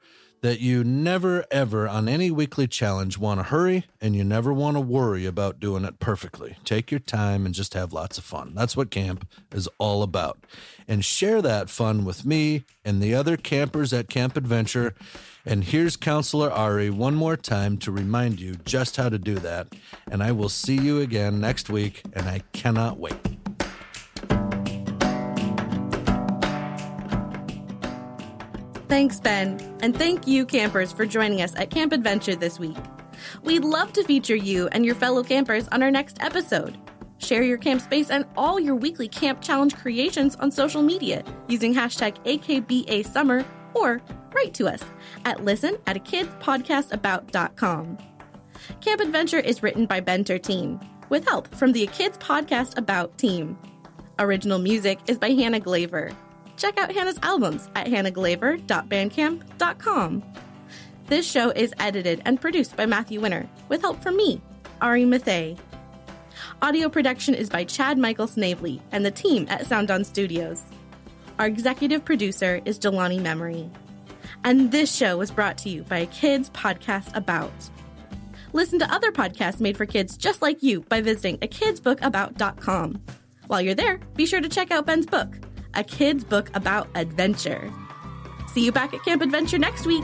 that 0.48 0.62
you 0.62 0.82
never 0.82 1.44
ever 1.52 1.90
on 1.90 2.08
any 2.08 2.32
weekly 2.32 2.66
challenge 2.70 3.18
want 3.18 3.38
to 3.38 3.44
hurry 3.44 3.84
and 4.00 4.16
you 4.16 4.24
never 4.24 4.54
want 4.54 4.78
to 4.78 4.80
worry 4.80 5.26
about 5.26 5.60
doing 5.60 5.84
it 5.84 6.00
perfectly. 6.00 6.56
Take 6.64 6.90
your 6.90 7.02
time 7.02 7.46
and 7.46 7.54
just 7.54 7.74
have 7.74 7.92
lots 7.92 8.18
of 8.18 8.24
fun. 8.24 8.54
That's 8.56 8.78
what 8.78 8.90
camp 8.90 9.28
is 9.54 9.68
all 9.78 10.04
about. 10.04 10.40
And 10.88 11.04
share 11.04 11.42
that 11.42 11.70
fun 11.70 12.06
with 12.06 12.26
me 12.26 12.64
and 12.86 13.02
the 13.02 13.14
other 13.14 13.36
campers 13.36 13.92
at 13.92 14.08
Camp 14.08 14.38
Adventure. 14.38 14.96
And 15.46 15.66
here's 15.66 15.98
Counselor 15.98 16.50
Ari 16.50 16.92
one 16.92 17.16
more 17.16 17.36
time 17.36 17.78
to 17.80 17.92
remind 17.92 18.40
you 18.40 18.56
just 18.56 18.96
how 18.96 19.10
to 19.10 19.20
do 19.20 19.36
that. 19.40 19.68
And 20.10 20.24
I 20.24 20.32
will 20.32 20.48
see 20.48 20.78
you 20.78 21.02
again 21.02 21.42
next 21.42 21.70
week, 21.70 22.04
and 22.14 22.30
I 22.30 22.44
cannot 22.54 22.98
wait. 22.98 23.47
Thanks, 28.88 29.20
Ben. 29.20 29.60
And 29.82 29.96
thank 29.96 30.28
you, 30.28 30.46
campers, 30.46 30.94
for 30.94 31.06
joining 31.06 31.42
us 31.42 31.54
at 31.56 31.70
Camp 31.70 31.92
Adventure 31.92 32.36
this 32.36 32.58
week. 32.58 32.78
We'd 33.44 33.66
love 33.66 33.92
to 33.94 34.04
feature 34.04 34.36
you 34.36 34.68
and 34.72 34.86
your 34.86 34.96
fellow 34.96 35.24
campers 35.24 35.68
on 35.70 35.84
our 35.84 35.92
next 35.92 36.22
episode. 36.22 36.78
Share 37.18 37.44
your 37.44 37.58
camp 37.58 37.82
space 37.82 38.10
and 38.10 38.26
all 38.38 38.60
your 38.60 38.76
weekly 38.76 39.08
camp 39.10 39.42
challenge 39.42 39.76
creations 39.76 40.36
on 40.38 40.52
social 40.52 40.82
media 40.84 41.24
using 41.48 41.74
hashtag 41.74 42.16
AKBASummer 42.24 43.46
or 43.74 44.02
write 44.34 44.54
to 44.54 44.68
us 44.68 44.84
at 45.26 45.44
listen 45.44 45.78
at 45.88 45.98
a 45.98 46.00
kidspodcastabout.com. 46.00 47.98
Camp 48.82 49.02
Adventure 49.02 49.40
is 49.40 49.64
written 49.64 49.86
by 49.86 50.00
Ben 50.00 50.24
Tertine 50.24 50.80
with 51.10 51.26
help 51.26 51.54
from 51.56 51.72
the 51.74 51.84
A 51.84 51.88
Kids 51.88 52.18
Podcast 52.20 52.78
About 52.78 53.18
team. 53.18 53.58
Original 54.20 54.60
music 54.60 55.00
is 55.08 55.18
by 55.18 55.32
Hannah 55.32 55.60
Glaver 55.60 56.12
check 56.58 56.78
out 56.78 56.92
Hannah's 56.92 57.20
albums 57.24 57.70
at 57.76 57.88
hannahglaver.bandcamp.com. 57.88 60.24
This 61.08 61.30
show 61.30 61.50
is 61.52 61.74
edited 61.80 62.22
and 62.26 62.42
produced 62.42 62.76
by 62.76 62.86
Matthew 62.86 63.22
Winter 63.22 63.48
with 63.70 63.80
help 63.82 64.04
from 64.04 64.18
me, 64.18 64.42
Ari 64.82 65.06
Mathay. 65.06 65.58
Audio 66.62 66.90
production 66.90 67.34
is 67.34 67.50
by 67.50 67.64
Chad 67.64 67.98
Michael 67.98 68.28
Snavely 68.28 68.82
and 68.92 69.06
the 69.06 69.12
team 69.12 69.48
at 69.50 69.66
Sound 69.66 69.90
On 69.90 70.04
Studios. 70.04 70.64
Our 71.40 71.48
executive 71.48 72.04
producer 72.04 72.62
is 72.66 72.80
Jelani 72.80 73.22
Memory. 73.22 73.70
And 74.44 74.72
this 74.72 74.94
show 74.94 75.18
was 75.18 75.32
brought 75.32 75.58
to 75.60 75.70
you 75.70 75.84
by 75.84 76.00
a 76.00 76.06
kids 76.08 76.50
podcast 76.50 77.16
about. 77.16 77.54
Listen 78.54 78.80
to 78.80 78.94
other 78.94 79.12
podcasts 79.12 79.60
made 79.60 79.78
for 79.78 79.86
kids 79.86 80.18
just 80.18 80.42
like 80.42 80.64
you 80.64 80.82
by 80.82 81.02
visiting 81.02 81.38
akidsbookabout.com. 81.38 83.02
While 83.48 83.62
you're 83.62 83.76
there, 83.76 84.00
be 84.16 84.26
sure 84.26 84.42
to 84.42 84.50
check 84.50 84.72
out 84.72 84.86
Ben's 84.86 85.06
book, 85.06 85.38
a 85.78 85.84
kid's 85.84 86.24
book 86.24 86.50
about 86.56 86.90
adventure. 86.96 87.72
See 88.48 88.66
you 88.66 88.72
back 88.72 88.94
at 88.94 89.04
Camp 89.06 89.22
Adventure 89.22 89.60
next 89.60 89.86
week. 89.86 90.04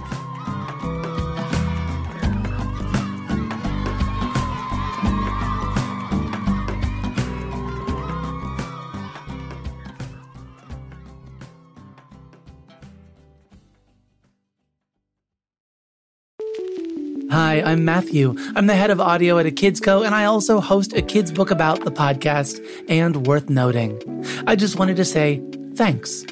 Hi, 17.31 17.63
I'm 17.63 17.83
Matthew. 17.83 18.36
I'm 18.55 18.67
the 18.67 18.75
head 18.75 18.91
of 18.91 19.01
audio 19.01 19.39
at 19.39 19.47
a 19.47 19.51
Kids 19.51 19.79
Co, 19.79 20.03
and 20.03 20.13
I 20.13 20.25
also 20.25 20.59
host 20.59 20.93
a 20.93 21.01
kids 21.01 21.31
book 21.31 21.49
about 21.49 21.83
the 21.83 21.89
podcast. 21.89 22.63
And 22.88 23.25
worth 23.25 23.49
noting, 23.49 23.99
I 24.45 24.55
just 24.55 24.77
wanted 24.77 24.97
to 24.97 25.05
say 25.05 25.41
thanks. 25.75 26.25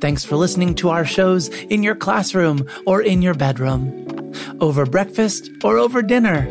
Thanks 0.00 0.24
for 0.24 0.36
listening 0.36 0.74
to 0.76 0.88
our 0.88 1.04
shows 1.04 1.48
in 1.48 1.82
your 1.82 1.94
classroom 1.94 2.68
or 2.86 3.00
in 3.00 3.22
your 3.22 3.34
bedroom, 3.34 4.32
over 4.60 4.84
breakfast 4.84 5.50
or 5.62 5.78
over 5.78 6.02
dinner, 6.02 6.46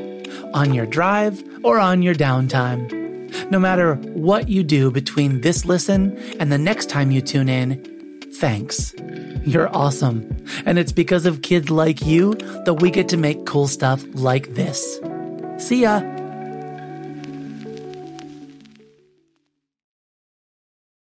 on 0.53 0.73
your 0.73 0.85
drive 0.85 1.43
or 1.63 1.79
on 1.79 2.01
your 2.01 2.15
downtime. 2.15 3.51
No 3.51 3.59
matter 3.59 3.95
what 3.95 4.49
you 4.49 4.63
do 4.63 4.91
between 4.91 5.41
this 5.41 5.65
listen 5.65 6.17
and 6.39 6.51
the 6.51 6.57
next 6.57 6.89
time 6.89 7.11
you 7.11 7.21
tune 7.21 7.49
in, 7.49 7.83
thanks. 8.35 8.93
You're 9.45 9.73
awesome. 9.75 10.25
And 10.65 10.79
it's 10.79 10.91
because 10.91 11.25
of 11.25 11.41
kids 11.41 11.69
like 11.69 12.05
you 12.05 12.33
that 12.65 12.75
we 12.81 12.91
get 12.91 13.09
to 13.09 13.17
make 13.17 13.45
cool 13.45 13.67
stuff 13.67 14.03
like 14.13 14.55
this. 14.55 14.99
See 15.57 15.81
ya. 15.81 16.16